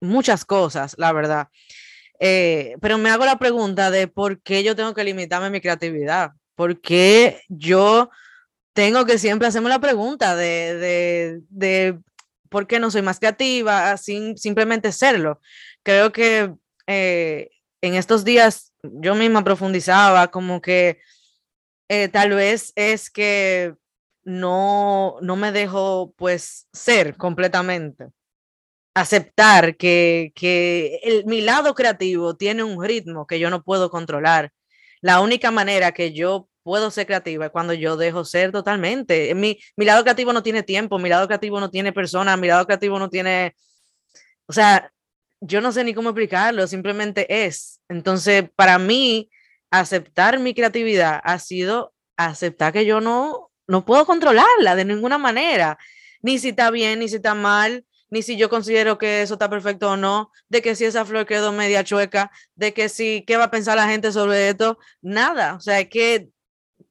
[0.00, 1.48] muchas cosas, la verdad.
[2.20, 6.32] Eh, pero me hago la pregunta de por qué yo tengo que limitarme mi creatividad.
[6.54, 8.10] Porque yo
[8.72, 11.98] tengo que siempre hacerme la pregunta de, de, de
[12.48, 15.40] por qué no soy más creativa sin simplemente serlo.
[15.82, 16.54] Creo que
[16.86, 21.00] eh, en estos días yo misma profundizaba como que
[21.88, 23.74] eh, tal vez es que
[24.24, 28.08] no, no me dejo pues ser completamente.
[28.94, 34.52] Aceptar que, que el, mi lado creativo tiene un ritmo que yo no puedo controlar
[35.04, 39.34] la única manera que yo puedo ser creativa es cuando yo dejo ser totalmente.
[39.34, 42.64] Mi, mi lado creativo no tiene tiempo, mi lado creativo no tiene persona, mi lado
[42.64, 43.54] creativo no tiene,
[44.46, 44.90] o sea,
[45.42, 47.82] yo no sé ni cómo explicarlo, simplemente es.
[47.90, 49.28] Entonces, para mí,
[49.70, 55.76] aceptar mi creatividad ha sido aceptar que yo no, no puedo controlarla de ninguna manera,
[56.22, 57.84] ni si está bien, ni si está mal,
[58.14, 61.26] ni si yo considero que eso está perfecto o no, de que si esa flor
[61.26, 64.78] quedó media chueca, de que si, ¿qué va a pensar la gente sobre esto?
[65.02, 66.28] Nada, o sea, que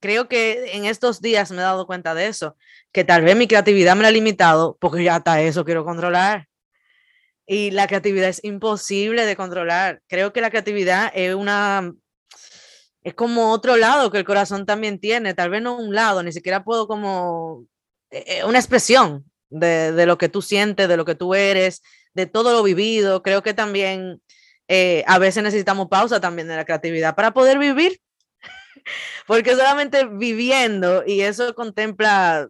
[0.00, 2.58] creo que en estos días me he dado cuenta de eso,
[2.92, 6.46] que tal vez mi creatividad me la ha limitado porque ya hasta eso quiero controlar.
[7.46, 10.02] Y la creatividad es imposible de controlar.
[10.08, 11.90] Creo que la creatividad es una
[13.02, 16.32] es como otro lado que el corazón también tiene, tal vez no un lado, ni
[16.32, 17.64] siquiera puedo como
[18.10, 22.26] eh, eh, una expresión, de, lo que tú sientes, de lo que tú eres, de
[22.26, 23.22] todo lo vivido.
[23.22, 24.20] Creo que también
[24.68, 28.00] eh, a veces necesitamos pausa también de la creatividad para poder vivir,
[29.26, 32.48] porque solamente viviendo, y eso contempla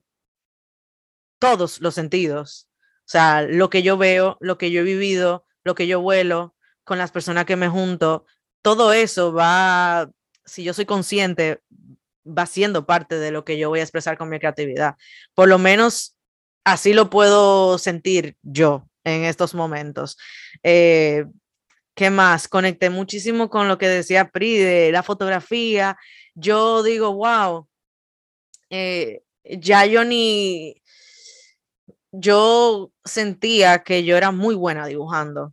[1.39, 2.69] todos los sentidos,
[3.01, 6.55] o sea, lo que yo veo, lo que yo he vivido, lo que yo vuelo,
[6.85, 8.25] con las personas que me junto,
[8.63, 10.11] todo eso va,
[10.47, 11.61] si yo soy consciente,
[12.27, 14.97] va siendo parte de lo que yo voy a expresar con mi creatividad.
[15.35, 16.14] Por lo menos
[16.65, 20.17] así lo puedo sentir yo en estos momentos.
[20.63, 21.27] Eh,
[21.95, 22.49] ¿Qué más?
[22.49, 25.97] Conecté muchísimo con lo que decía Pri de la fotografía.
[26.35, 27.69] Yo digo, wow,
[28.71, 30.83] eh, ya yo ni,
[32.11, 35.53] yo sentía que yo era muy buena dibujando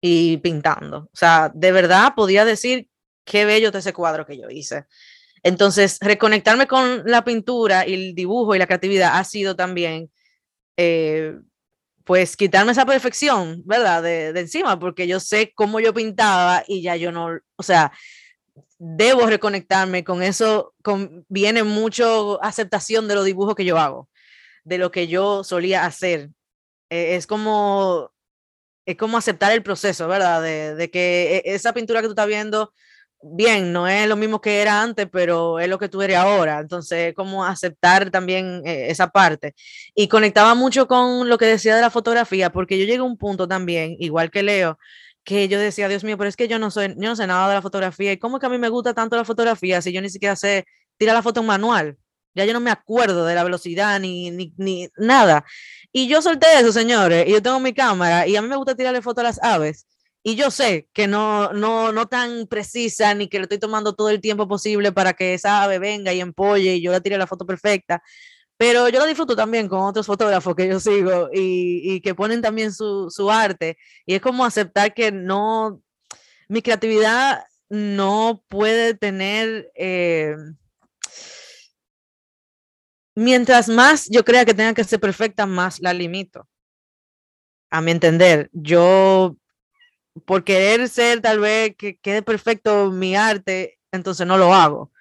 [0.00, 1.08] y pintando.
[1.12, 2.88] O sea, de verdad podía decir
[3.24, 4.86] qué bello de ese cuadro que yo hice.
[5.42, 10.10] Entonces, reconectarme con la pintura y el dibujo y la creatividad ha sido también,
[10.76, 11.38] eh,
[12.04, 14.02] pues, quitarme esa perfección, ¿verdad?
[14.02, 17.92] De, encima, porque yo sé cómo yo pintaba y ya yo no, o sea,
[18.78, 24.08] debo reconectarme con eso, con, viene mucho aceptación de los dibujos que yo hago,
[24.64, 26.30] de lo que yo solía hacer.
[26.90, 28.12] Eh, es como,
[28.86, 30.42] es como aceptar el proceso, ¿verdad?
[30.42, 32.72] De, de que e, esa pintura que tú estás viendo
[33.22, 36.60] bien, no es lo mismo que era antes, pero es lo que tú eres ahora.
[36.60, 39.54] Entonces, como aceptar también eh, esa parte.
[39.94, 43.16] Y conectaba mucho con lo que decía de la fotografía, porque yo llegué a un
[43.16, 44.78] punto también, igual que Leo,
[45.24, 47.54] que yo decía, Dios mío, pero es que yo no, soy, no sé nada de
[47.54, 48.12] la fotografía.
[48.12, 50.36] ¿Y cómo es que a mí me gusta tanto la fotografía si yo ni siquiera
[50.36, 50.66] sé
[50.98, 51.98] tirar la foto en manual?
[52.34, 55.44] Ya yo no me acuerdo de la velocidad ni, ni, ni nada.
[55.92, 58.74] Y yo solté eso, señores, y yo tengo mi cámara y a mí me gusta
[58.74, 59.86] tirarle foto a las aves
[60.22, 64.10] y yo sé que no, no, no tan precisa ni que le estoy tomando todo
[64.10, 67.26] el tiempo posible para que esa ave venga y empolle y yo le tire la
[67.26, 68.02] foto perfecta,
[68.56, 72.40] pero yo lo disfruto también con otros fotógrafos que yo sigo y, y que ponen
[72.40, 75.82] también su, su, arte y es como aceptar que no,
[76.48, 79.70] mi creatividad no puede tener...
[79.74, 80.36] Eh,
[83.14, 86.48] mientras más yo crea que tenga que ser perfecta, más la limito.
[87.70, 89.36] A mi entender, yo
[90.24, 94.92] por querer ser tal vez que quede perfecto mi arte, entonces no lo hago.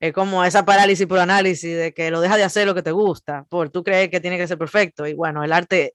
[0.00, 2.92] Es como esa parálisis por análisis de que lo deja de hacer lo que te
[2.92, 5.06] gusta, por tú crees que tiene que ser perfecto.
[5.06, 5.94] Y bueno, el arte,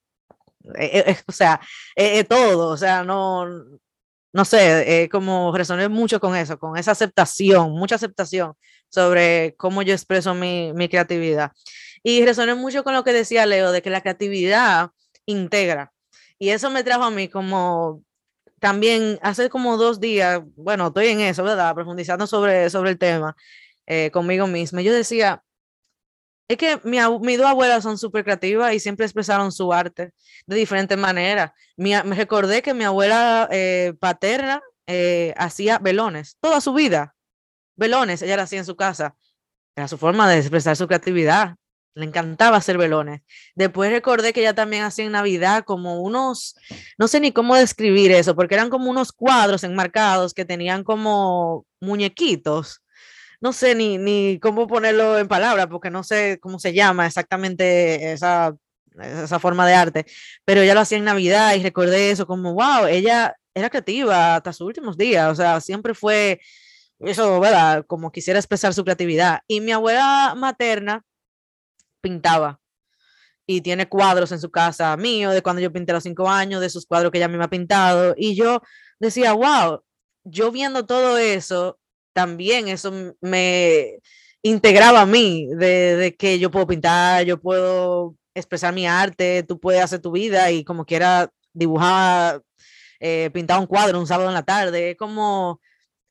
[0.78, 1.62] eh, eh, o sea,
[1.96, 3.46] es todo, o sea, no,
[4.34, 8.54] no sé, como resoné mucho con eso, con esa aceptación, mucha aceptación
[8.90, 11.52] sobre cómo yo expreso mi, mi creatividad.
[12.04, 14.90] Y resoné mucho con lo que decía Leo, de que la creatividad
[15.26, 15.94] integra.
[16.38, 18.04] Y eso me trajo a mí como
[18.64, 21.76] también hace como dos días, bueno, estoy en eso, ¿verdad?
[21.76, 23.36] Profundizando sobre, sobre el tema
[23.86, 24.82] eh, conmigo misma.
[24.82, 25.44] Yo decía,
[26.48, 30.14] es que mi, mis dos abuelas son súper creativas y siempre expresaron su arte
[30.46, 31.52] de diferentes maneras.
[31.76, 37.16] me recordé que mi abuela eh, paterna eh, hacía velones toda su vida.
[37.76, 39.18] Velones, ella la hacía en su casa.
[39.76, 41.58] Era su forma de expresar su creatividad.
[41.96, 43.22] Le encantaba hacer velones.
[43.56, 46.56] Después recordé que ella también hacía en Navidad como unos,
[46.98, 51.66] no sé ni cómo describir eso, porque eran como unos cuadros enmarcados que tenían como
[51.80, 52.82] muñequitos.
[53.42, 58.14] No sé ni, ni cómo ponerlo en palabras, porque no sé cómo se llama exactamente
[58.14, 58.56] esa,
[59.02, 60.06] esa forma de arte,
[60.46, 64.54] pero ella lo hacía en Navidad y recordé eso como, wow, ella era creativa hasta
[64.54, 66.40] sus últimos días, o sea, siempre fue
[67.00, 67.86] eso, ¿verdad?
[67.88, 69.42] Como quisiera expresar su creatividad.
[69.48, 71.04] Y mi abuela materna,
[72.04, 72.60] pintaba
[73.48, 76.62] y tiene cuadros en su casa mío de cuando yo pinté a los cinco años,
[76.62, 78.14] de sus cuadros que ella me ha pintado.
[78.18, 78.62] Y yo
[79.00, 79.82] decía, wow,
[80.24, 81.80] yo viendo todo eso,
[82.14, 84.00] también eso me
[84.42, 89.60] integraba a mí, de, de, que yo puedo pintar, yo puedo expresar mi arte, tú
[89.60, 92.42] puedes hacer tu vida y como quiera dibujar,
[93.00, 95.62] eh, pintar un cuadro un sábado en la tarde, como,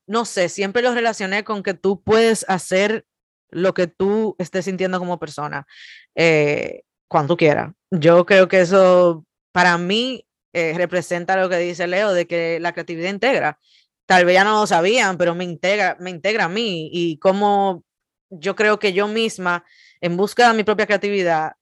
[0.07, 3.07] no sé, siempre lo relacioné con que tú puedes hacer
[3.53, 5.67] lo que tú estés sintiendo como persona
[6.15, 7.73] eh, cuando quieras.
[7.91, 12.73] Yo creo que eso para mí eh, representa lo que dice Leo de que la
[12.73, 13.59] creatividad integra.
[14.07, 17.85] Tal vez ya no lo sabían, pero me integra, me integra a mí y como
[18.31, 19.65] yo creo que yo misma,
[20.01, 21.53] en busca de mi propia creatividad,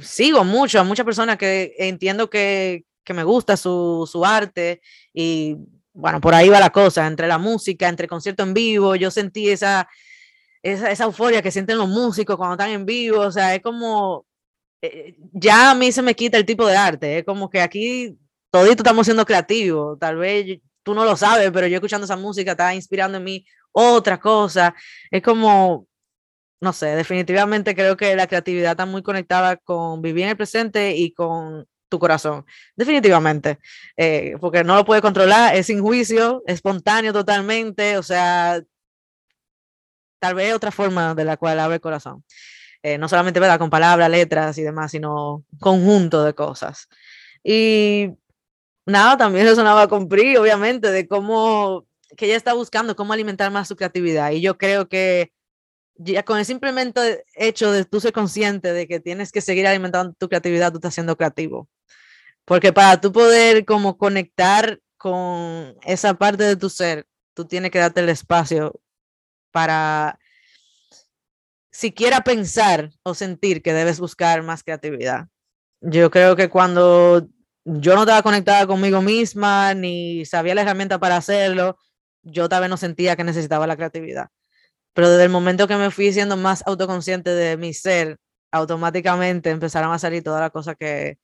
[0.00, 4.80] sigo mucho a muchas personas que entiendo que, que me gusta su, su arte
[5.12, 5.56] y
[5.92, 9.48] bueno, por ahí va la cosa, entre la música, entre concierto en vivo, yo sentí
[9.48, 9.88] esa,
[10.72, 14.26] esa, esa, euforia que sienten los músicos cuando están en vivo, o sea, es como,
[14.82, 18.18] eh, ya a mí se me quita el tipo de arte, es como que aquí
[18.50, 22.52] todito estamos siendo creativos, tal vez tú no lo sabes, pero yo escuchando esa música
[22.52, 24.74] está inspirando en mí otra cosa,
[25.10, 25.86] es como,
[26.60, 30.96] no sé, definitivamente creo que la creatividad está muy conectada con vivir en el presente
[30.96, 32.44] y con tu corazón,
[32.74, 33.58] definitivamente,
[33.96, 38.62] eh, porque no lo puede controlar, es sin juicio, espontáneo totalmente, o sea,
[40.26, 42.24] tal vez otra forma de la cual abre el corazón.
[42.82, 43.60] Eh, no solamente ¿verdad?
[43.60, 46.88] con palabras, letras y demás, sino conjunto de cosas.
[47.44, 48.10] Y
[48.86, 53.68] nada, también resonaba con PRI, obviamente, de cómo que ella está buscando cómo alimentar más
[53.68, 54.32] su creatividad.
[54.32, 55.32] Y yo creo que
[55.94, 60.12] ya con el simplemente hecho de tú ser consciente de que tienes que seguir alimentando
[60.18, 61.68] tu creatividad, tú estás siendo creativo.
[62.44, 67.78] Porque para tú poder como conectar con esa parte de tu ser, tú tienes que
[67.78, 68.80] darte el espacio
[69.56, 70.18] para
[71.70, 75.28] siquiera pensar o sentir que debes buscar más creatividad.
[75.80, 77.26] Yo creo que cuando
[77.64, 81.78] yo no estaba conectada conmigo misma ni sabía la herramienta para hacerlo,
[82.22, 84.28] yo tal vez no sentía que necesitaba la creatividad.
[84.92, 88.18] Pero desde el momento que me fui siendo más autoconsciente de mi ser,
[88.52, 91.16] automáticamente empezaron a salir todas las cosas que,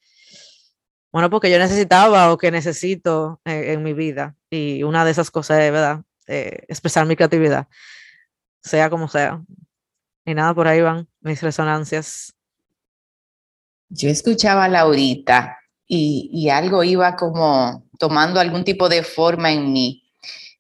[1.12, 4.36] bueno, porque yo necesitaba o que necesito en, mi vida.
[4.48, 6.00] Y una de esas cosas es, ¿verdad?
[6.28, 7.66] Eh, expresar mi creatividad,
[8.62, 9.42] sea como sea.
[10.24, 12.34] Y nada, por ahí van mis resonancias.
[13.88, 19.72] Yo escuchaba a Laurita y, y algo iba como tomando algún tipo de forma en
[19.72, 20.02] mí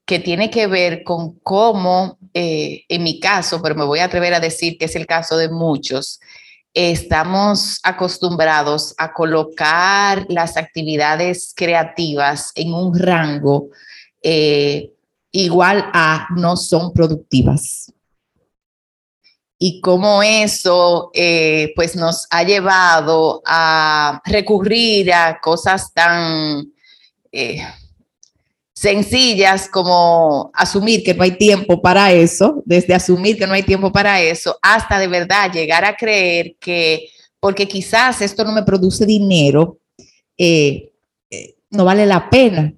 [0.04, 4.34] que tiene que ver con cómo, eh, en mi caso, pero me voy a atrever
[4.34, 6.20] a decir que es el caso de muchos,
[6.74, 13.68] estamos acostumbrados a colocar las actividades creativas en un rango
[14.22, 14.92] eh,
[15.32, 17.92] igual a no son productivas.
[19.58, 26.72] Y cómo eso eh, pues nos ha llevado a recurrir a cosas tan
[28.82, 33.92] sencillas como asumir que no hay tiempo para eso, desde asumir que no hay tiempo
[33.92, 37.08] para eso, hasta de verdad llegar a creer que
[37.38, 39.78] porque quizás esto no me produce dinero,
[40.36, 40.92] eh,
[41.30, 42.74] eh, no vale la pena.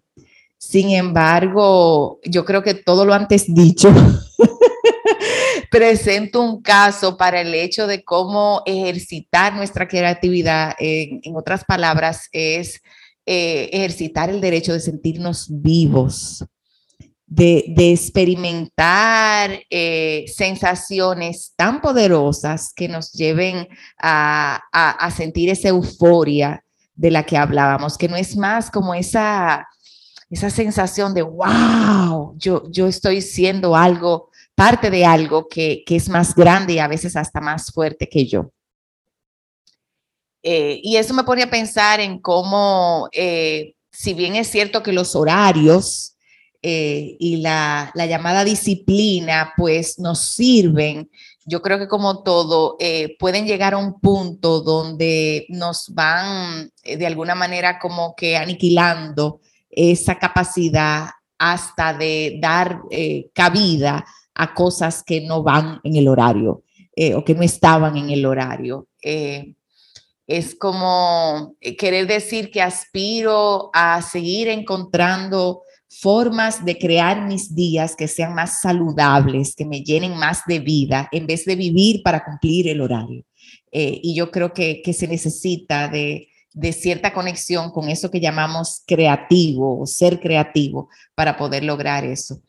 [0.68, 3.92] Sin embargo, yo creo que todo lo antes dicho
[5.70, 12.80] presento un caso para el hecho de cómo ejercitar nuestra creatividad, en otras palabras, es
[13.26, 16.44] eh, ejercitar el derecho de sentirnos vivos,
[17.26, 24.62] de, experimentar eh, sensaciones tan poderosas que nos lleven a,
[25.14, 29.66] sentir esa euforia de la que hablábamos, que no es más como esa,
[30.35, 36.09] esa sensación de, wow, yo, yo estoy siendo algo, parte de algo que, que es
[36.09, 38.51] más grande y a veces hasta más fuerte que yo.
[40.43, 44.93] Eh, y eso me pone a pensar en cómo, eh, si bien es cierto que
[44.93, 46.16] los horarios
[46.62, 51.09] eh, y la, llamada disciplina, pues nos sirven,
[51.47, 52.76] yo creo que como todo,
[53.18, 59.41] pueden llegar a un punto donde nos van de alguna manera como que aniquilando
[59.76, 61.08] esa capacidad
[61.38, 62.82] hasta de dar
[63.32, 64.04] cabida
[64.34, 66.62] a cosas que no van en el horario
[67.14, 68.86] o que no estaban en el horario
[70.26, 77.94] es como eh, querer decir que aspiro a seguir encontrando formas de crear mis días
[77.94, 82.24] que sean más saludables, que me llenen más de vida, en vez de vivir para
[82.24, 83.24] cumplir el horario.
[83.70, 88.82] Eh, y yo creo que, se necesita de, de, cierta conexión con eso que llamamos
[88.86, 92.40] creativo o ser creativo para poder lograr eso.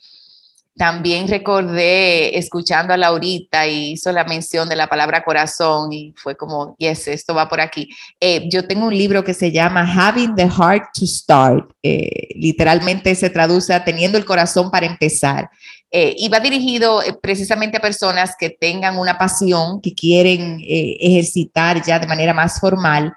[0.78, 6.36] También recordé escuchando a Laurita y hizo la mención de la palabra corazón y fue
[6.36, 7.88] como, yes, esto va por aquí.
[8.20, 11.72] Eh, yo tengo un libro que se llama Having the Heart to Start.
[11.82, 15.49] Eh, literalmente se traduce a teniendo el corazón para empezar.
[15.89, 21.99] Eh, y va dirigido precisamente a personas que tengan una pasión, que quieren ejercitar ya
[21.99, 23.14] de manera más formal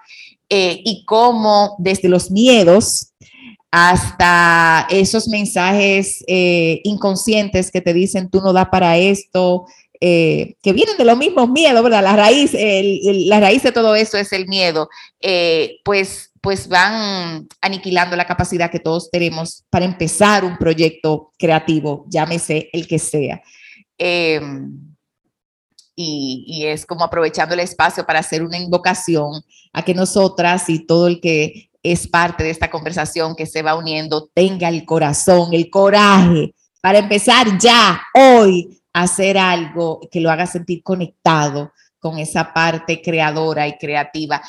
[0.51, 3.13] y cómo desde los miedos
[3.71, 9.67] hasta esos mensajes eh, inconscientes que te dicen tú no das para esto,
[10.01, 12.03] eh, que vienen de los mismos miedos, ¿verdad?
[12.03, 14.89] La raíz, la raíz de todo eso es el miedo,
[15.21, 22.07] eh, pues, pues van aniquilando la capacidad que todos tenemos para empezar un proyecto creativo,
[22.09, 23.43] llámese el que sea.
[26.01, 29.43] Y, y, es como aprovechando el espacio para hacer una invocación
[29.73, 33.75] a que nosotras y todo el que es parte de esta conversación que se va
[33.75, 40.31] uniendo, tenga el corazón, el coraje para empezar ya, hoy, a hacer algo que lo
[40.31, 44.41] haga sentir conectado con esa parte creadora y creativa.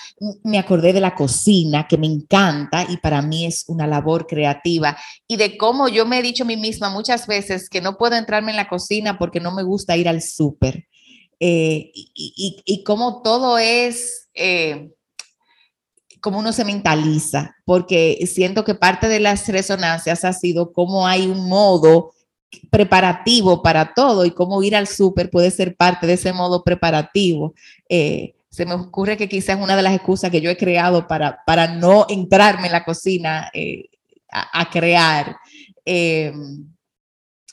[0.43, 4.95] Me acordé de la cocina, que me encanta y para mí es una labor creativa,
[5.27, 8.15] y de cómo yo me he dicho a mí misma muchas veces que no puedo
[8.15, 10.87] entrarme en la cocina porque no me gusta ir al súper.
[11.39, 14.29] Eh, y, y, cómo todo es...
[14.33, 14.91] Eh,
[16.21, 21.27] cómo uno se mentaliza, porque siento que parte de las resonancias ha sido cómo hay
[21.27, 22.11] un modo
[22.71, 27.53] preparativo para todo y cómo ir al súper puede ser parte de ese modo preparativo.
[27.87, 31.43] Eh, se me ocurre que quizás una de las excusas que yo he creado para,
[31.45, 33.85] para no entrarme en la cocina eh,
[34.31, 35.37] a, crear.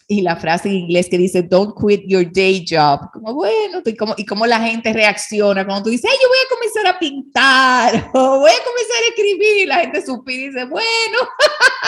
[0.08, 3.10] Y la frase en inglés que dice, don't quit your day job.
[3.12, 6.54] Como bueno, y como, y cómo la gente reacciona cuando tú dices, yo voy a
[6.54, 10.64] comenzar a pintar o voy a comenzar a escribir y la gente supira y dice,
[10.66, 11.18] bueno.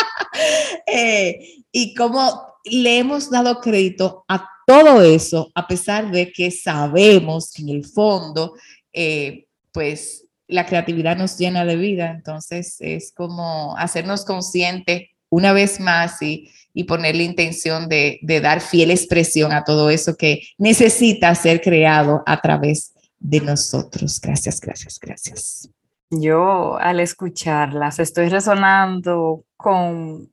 [0.87, 1.39] eh,
[1.71, 7.63] y cómo le hemos dado crédito a todo eso, a pesar de que sabemos que
[7.63, 8.55] en el fondo,
[8.93, 12.11] eh, pues la creatividad nos llena de vida.
[12.11, 18.61] Entonces es como hacernos conscientes una vez más y, y poner la intención de, dar
[18.61, 24.21] fiel expresión a todo eso que necesita ser creado a través de nosotros.
[24.21, 25.69] Gracias, gracias, gracias.
[26.09, 30.33] Yo al escucharlas estoy resonando con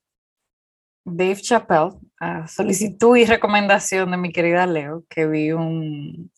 [1.04, 1.94] Dave Chappelle,
[2.46, 6.32] solicitud y recomendación de mi querida Leo, que vi un,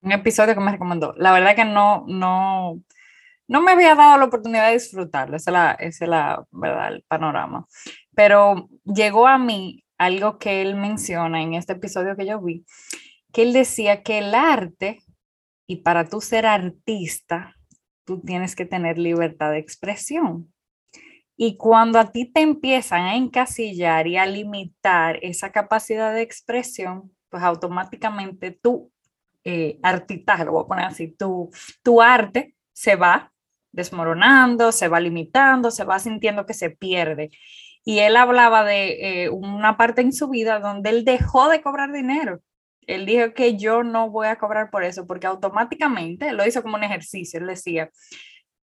[0.00, 1.12] episodio que me recomendó.
[1.18, 2.80] La verdad que no, no,
[3.46, 6.94] no me había dado la oportunidad de disfrutarlo, ese es, la, ese es la, ¿verdad?
[6.94, 7.66] el panorama.
[8.22, 12.66] Pero llegó a mí algo que él menciona en este episodio que yo vi,
[13.32, 15.02] que él decía que el arte,
[15.66, 17.56] y para tú ser artista,
[18.04, 20.52] tú tienes que tener libertad de expresión.
[21.34, 27.10] Y cuando a ti te empiezan a encasillar y a limitar esa capacidad de expresión,
[27.30, 28.92] pues automáticamente tú,
[29.44, 31.48] eh, artista, lo voy a poner así, tu,
[31.82, 33.32] tu arte se va
[33.72, 37.30] desmoronando, se va limitando, se va sintiendo que se pierde.
[37.84, 41.92] Y él hablaba de eh, una parte en su vida donde él dejó de cobrar
[41.92, 42.40] dinero.
[42.86, 46.76] Él dijo que yo no voy a cobrar por eso, porque automáticamente lo hizo como
[46.76, 47.40] un ejercicio.
[47.40, 47.90] Él decía,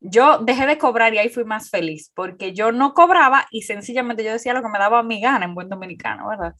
[0.00, 4.24] yo dejé de cobrar y ahí fui más feliz, porque yo no cobraba y sencillamente
[4.24, 6.54] yo decía lo que me daba a mi gana en buen dominicano, ¿verdad?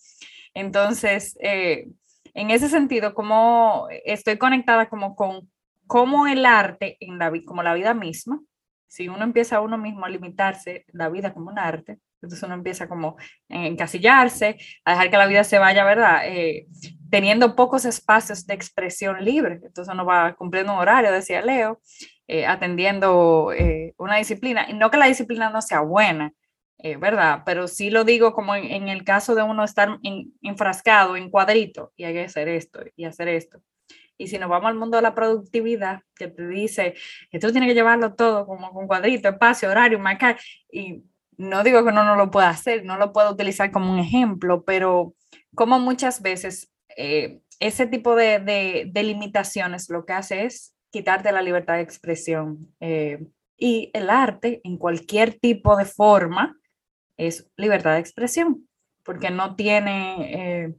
[0.54, 1.88] Entonces, eh,
[2.34, 5.50] en ese sentido, como estoy conectada como con
[5.86, 8.40] cómo el arte, en la, como la vida misma,
[8.86, 12.88] si uno empieza uno mismo a limitarse la vida como un arte, entonces uno empieza
[12.88, 13.16] como
[13.48, 16.20] a encasillarse, a dejar que la vida se vaya, ¿verdad?
[16.24, 16.66] Eh,
[17.10, 19.60] teniendo pocos espacios de expresión libre.
[19.62, 21.80] Entonces uno va cumpliendo un horario, decía Leo,
[22.28, 24.66] eh, atendiendo eh, una disciplina.
[24.68, 26.32] Y no que la disciplina no sea buena,
[26.98, 27.42] ¿verdad?
[27.46, 30.00] Pero sí lo digo como en, el caso de uno estar
[30.42, 33.60] enfrascado en cuadrito y hay que hacer esto y hacer esto.
[34.18, 36.94] Y si nos vamos al mundo de la productividad, que te dice
[37.30, 40.38] que tú tienes que llevarlo todo como con cuadrito, espacio, horario, marcar,
[40.70, 41.02] y
[41.36, 44.64] no digo que uno no lo pueda hacer, no lo puedo utilizar como un ejemplo,
[44.64, 45.14] pero
[45.54, 51.42] como muchas veces eh, ese tipo de, de, limitaciones lo que hace es quitarte la
[51.42, 52.74] libertad de expresión.
[52.80, 53.26] Eh,
[53.56, 56.58] y el arte, en cualquier tipo de forma,
[57.16, 58.68] es libertad de expresión,
[59.04, 60.74] porque no tiene, eh,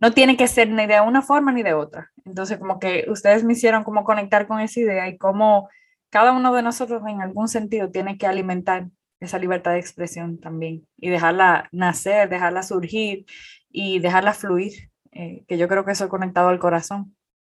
[0.00, 2.12] no tiene que ser ni de una forma ni de otra.
[2.24, 5.68] Entonces, como que ustedes me hicieron como conectar con esa idea y cómo
[6.10, 8.86] cada uno de nosotros en algún sentido tiene que alimentar
[9.24, 13.26] esa libertad de expresión también y dejarla nacer, dejarla surgir
[13.70, 17.16] y dejarla fluir, eh, que yo creo que eso es conectado al corazón.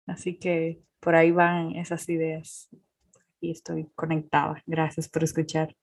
[0.07, 2.69] Así que por ahí van esas ideas
[3.41, 4.61] y estoy conectada.
[4.65, 5.75] Gracias por escuchar.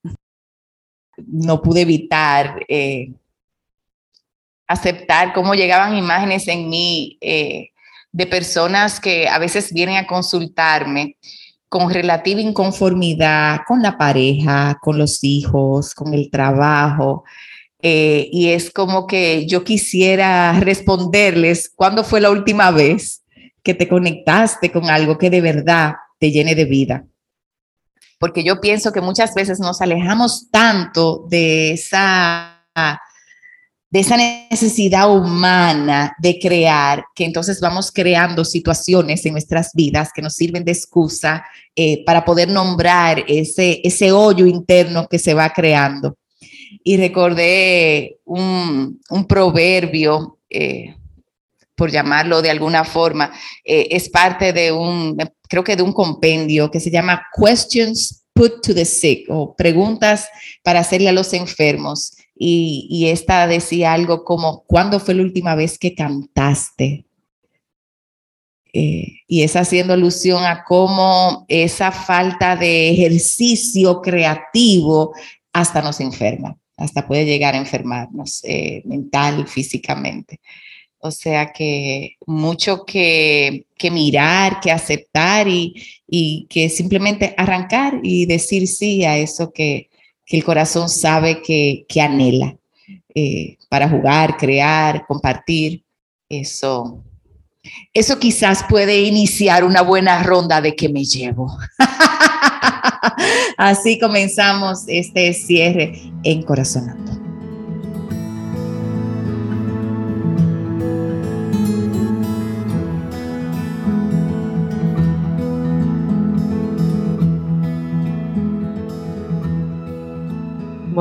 [1.26, 3.12] No pude evitar eh,
[4.66, 7.70] aceptar cómo llegaban imágenes en mí eh,
[8.10, 11.16] de personas que a veces vienen a consultarme
[11.72, 17.24] con relativa inconformidad con la pareja, con los hijos, con el trabajo.
[17.80, 23.22] Eh, y es como que yo quisiera responderles, ¿cuándo fue la última vez
[23.62, 27.06] que te conectaste con algo que de verdad te llene de vida?
[28.18, 32.66] Porque yo pienso que muchas veces nos alejamos tanto de esa
[33.92, 40.22] de esa necesidad humana de crear, que entonces vamos creando situaciones en nuestras vidas que
[40.22, 41.44] nos sirven de excusa
[41.76, 46.16] eh, para poder nombrar ese, ese hoyo interno que se va creando.
[46.82, 50.96] Y recordé un, un proverbio, eh,
[51.74, 53.30] por llamarlo de alguna forma,
[53.62, 58.62] eh, es parte de un, creo que de un compendio que se llama Questions Put
[58.62, 60.28] to the Sick o preguntas
[60.62, 62.14] para hacerle a los enfermos
[62.44, 67.04] y, esta decía algo como, ¿cuándo fue la última vez que cantaste?
[68.72, 75.14] Eh, y es haciendo alusión a cómo esa falta de ejercicio creativo
[75.52, 80.40] hasta nos enferma, hasta puede llegar a enfermarnos eh, mental, físicamente.
[80.98, 85.74] O sea que mucho que, mirar, que aceptar y,
[86.08, 89.91] y, que simplemente arrancar y decir sí a eso que,
[90.26, 92.56] que el corazón sabe que, que anhela
[93.14, 95.84] eh, para jugar, crear, compartir.
[96.28, 97.04] Eso,
[97.92, 101.56] eso quizás puede iniciar una buena ronda de que me llevo.
[103.58, 107.11] Así comenzamos este cierre en Corazonando.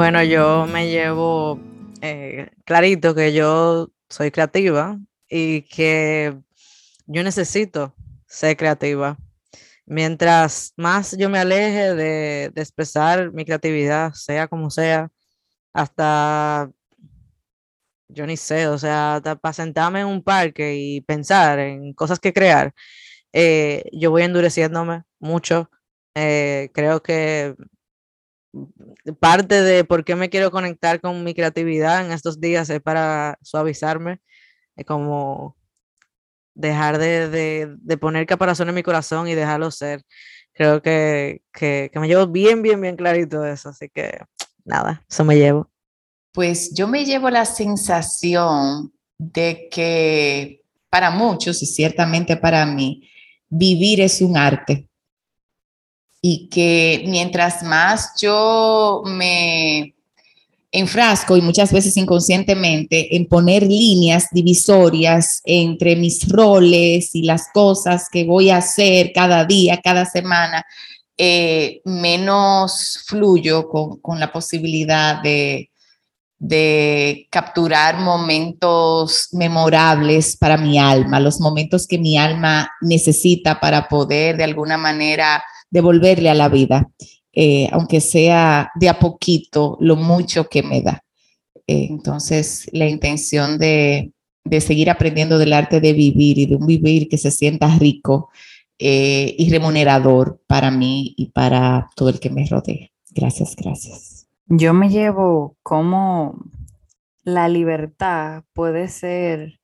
[0.02, 1.60] Bueno, yo me llevo
[2.02, 4.98] eh, clarito que yo soy creativa
[5.30, 6.36] y que
[7.06, 7.94] yo necesito
[8.26, 9.16] ser creativa.
[9.86, 15.12] Mientras más yo me aleje de, expresar mi creatividad, sea como sea,
[15.72, 16.72] hasta
[18.08, 22.34] yo ni sé, o sea, para sentarme en un parque y pensar en cosas que
[22.34, 22.74] crear,
[23.34, 25.70] eh, yo voy endureciéndome mucho.
[26.16, 27.56] Eh, creo que
[29.20, 33.38] parte de por qué me quiero conectar con mi creatividad en estos días es para
[33.42, 34.20] suavizarme,
[34.76, 35.56] es como
[36.54, 40.04] dejar de, poner caparazón en mi corazón y dejarlo ser.
[40.54, 44.20] Creo que, que, que me llevo bien, bien, bien clarito de eso, así que
[44.66, 45.70] nada, eso me llevo.
[46.34, 53.10] Pues yo me llevo la sensación de que para muchos y ciertamente para mí,
[53.48, 54.90] vivir es un arte.
[56.22, 59.96] Y que mientras más yo me
[60.72, 68.08] enfrasco y muchas veces inconscientemente en poner líneas divisorias entre mis roles y las cosas
[68.10, 70.64] que voy a hacer cada día, cada semana,
[71.18, 75.72] eh, menos fluyo con la posibilidad de,
[76.42, 84.38] de capturar momentos memorables para mi alma, los momentos que mi alma necesita para poder
[84.38, 86.92] de alguna manera devolverle a la vida,
[87.34, 91.04] eh, aunque sea de a poquito lo mucho que me da.
[91.66, 94.12] Eh, entonces, la intención de,
[94.60, 98.30] seguir aprendiendo del arte de vivir y de un vivir que se sienta rico
[98.78, 102.90] eh, y remunerador para mí y para todo el que me rodea.
[103.12, 104.28] Gracias, gracias.
[104.48, 106.36] Yo me llevo como
[107.24, 109.60] la libertad puede ser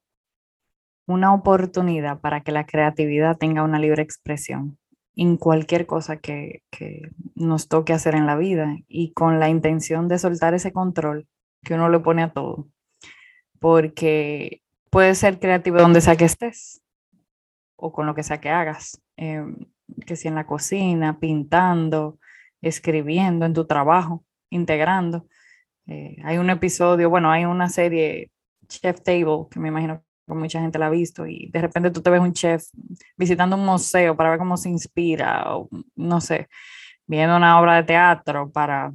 [1.08, 4.77] una oportunidad para que la creatividad tenga una libre expresión
[5.18, 6.62] en cualquier cosa que,
[7.36, 11.28] nos toque hacer en la vida y con la intención de soltar ese control
[11.64, 12.68] que uno le pone a todo.
[13.60, 14.62] Porque
[14.92, 16.82] puede ser creativo donde sea que estés
[17.76, 19.56] o con lo que sea que hagas, em,
[20.06, 22.20] que si en la cocina, pintando,
[22.62, 25.28] escribiendo, en tu trabajo integrando.
[25.88, 28.32] Eh, hay un episodio, bueno, hay una serie,
[28.68, 32.02] Chef Table, que me imagino que mucha gente la ha visto, y de repente tú
[32.02, 32.66] te ves un chef
[33.18, 36.50] visitando un museo para ver cómo se inspira, o no sé,
[37.06, 38.94] viendo una obra de teatro para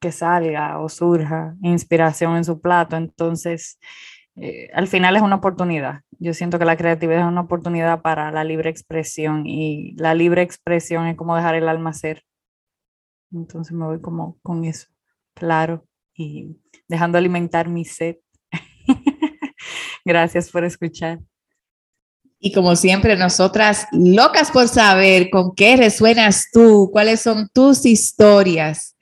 [0.00, 2.96] que salga o surja inspiración en su plato.
[2.96, 3.78] Entonces,
[4.36, 6.02] eh, al final es una oportunidad.
[6.18, 10.42] Yo siento que la creatividad es una oportunidad para la libre expresión y la libre
[10.42, 12.24] expresión es como dejar el alma ser
[13.32, 14.88] entonces me voy como con eso,
[15.34, 16.56] claro, y
[16.88, 18.16] dejando alimentar mi sed.
[20.10, 21.20] Gracias por escuchar.
[22.40, 28.96] Y como siempre, nosotras locas por saber con qué resuenas tú, cuáles son tus historias.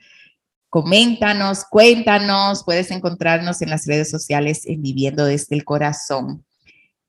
[0.68, 6.44] Coméntanos, cuéntanos, puedes encontrarnos en las redes sociales en Viviendo desde el Corazón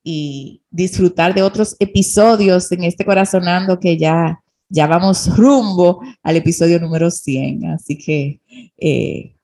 [0.02, 6.80] y disfrutar de otros episodios en este Corazonando que ya ya vamos rumbo al episodio
[6.80, 8.40] número 100, así que
[8.78, 9.36] eh,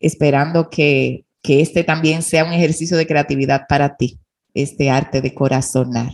[0.00, 4.18] esperando que, que este también sea un ejercicio de creatividad para ti,
[4.54, 6.12] este arte de corazonar.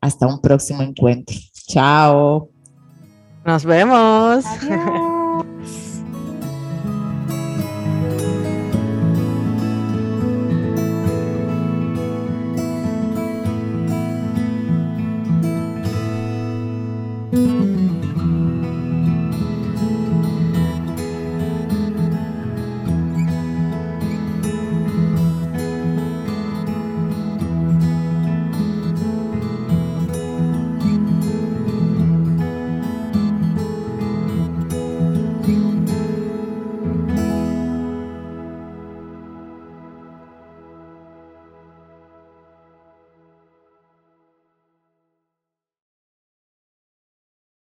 [0.00, 1.36] Hasta un próximo encuentro.
[1.66, 2.50] Chao.
[3.44, 4.44] Nos vemos.
[4.46, 5.10] Adiós.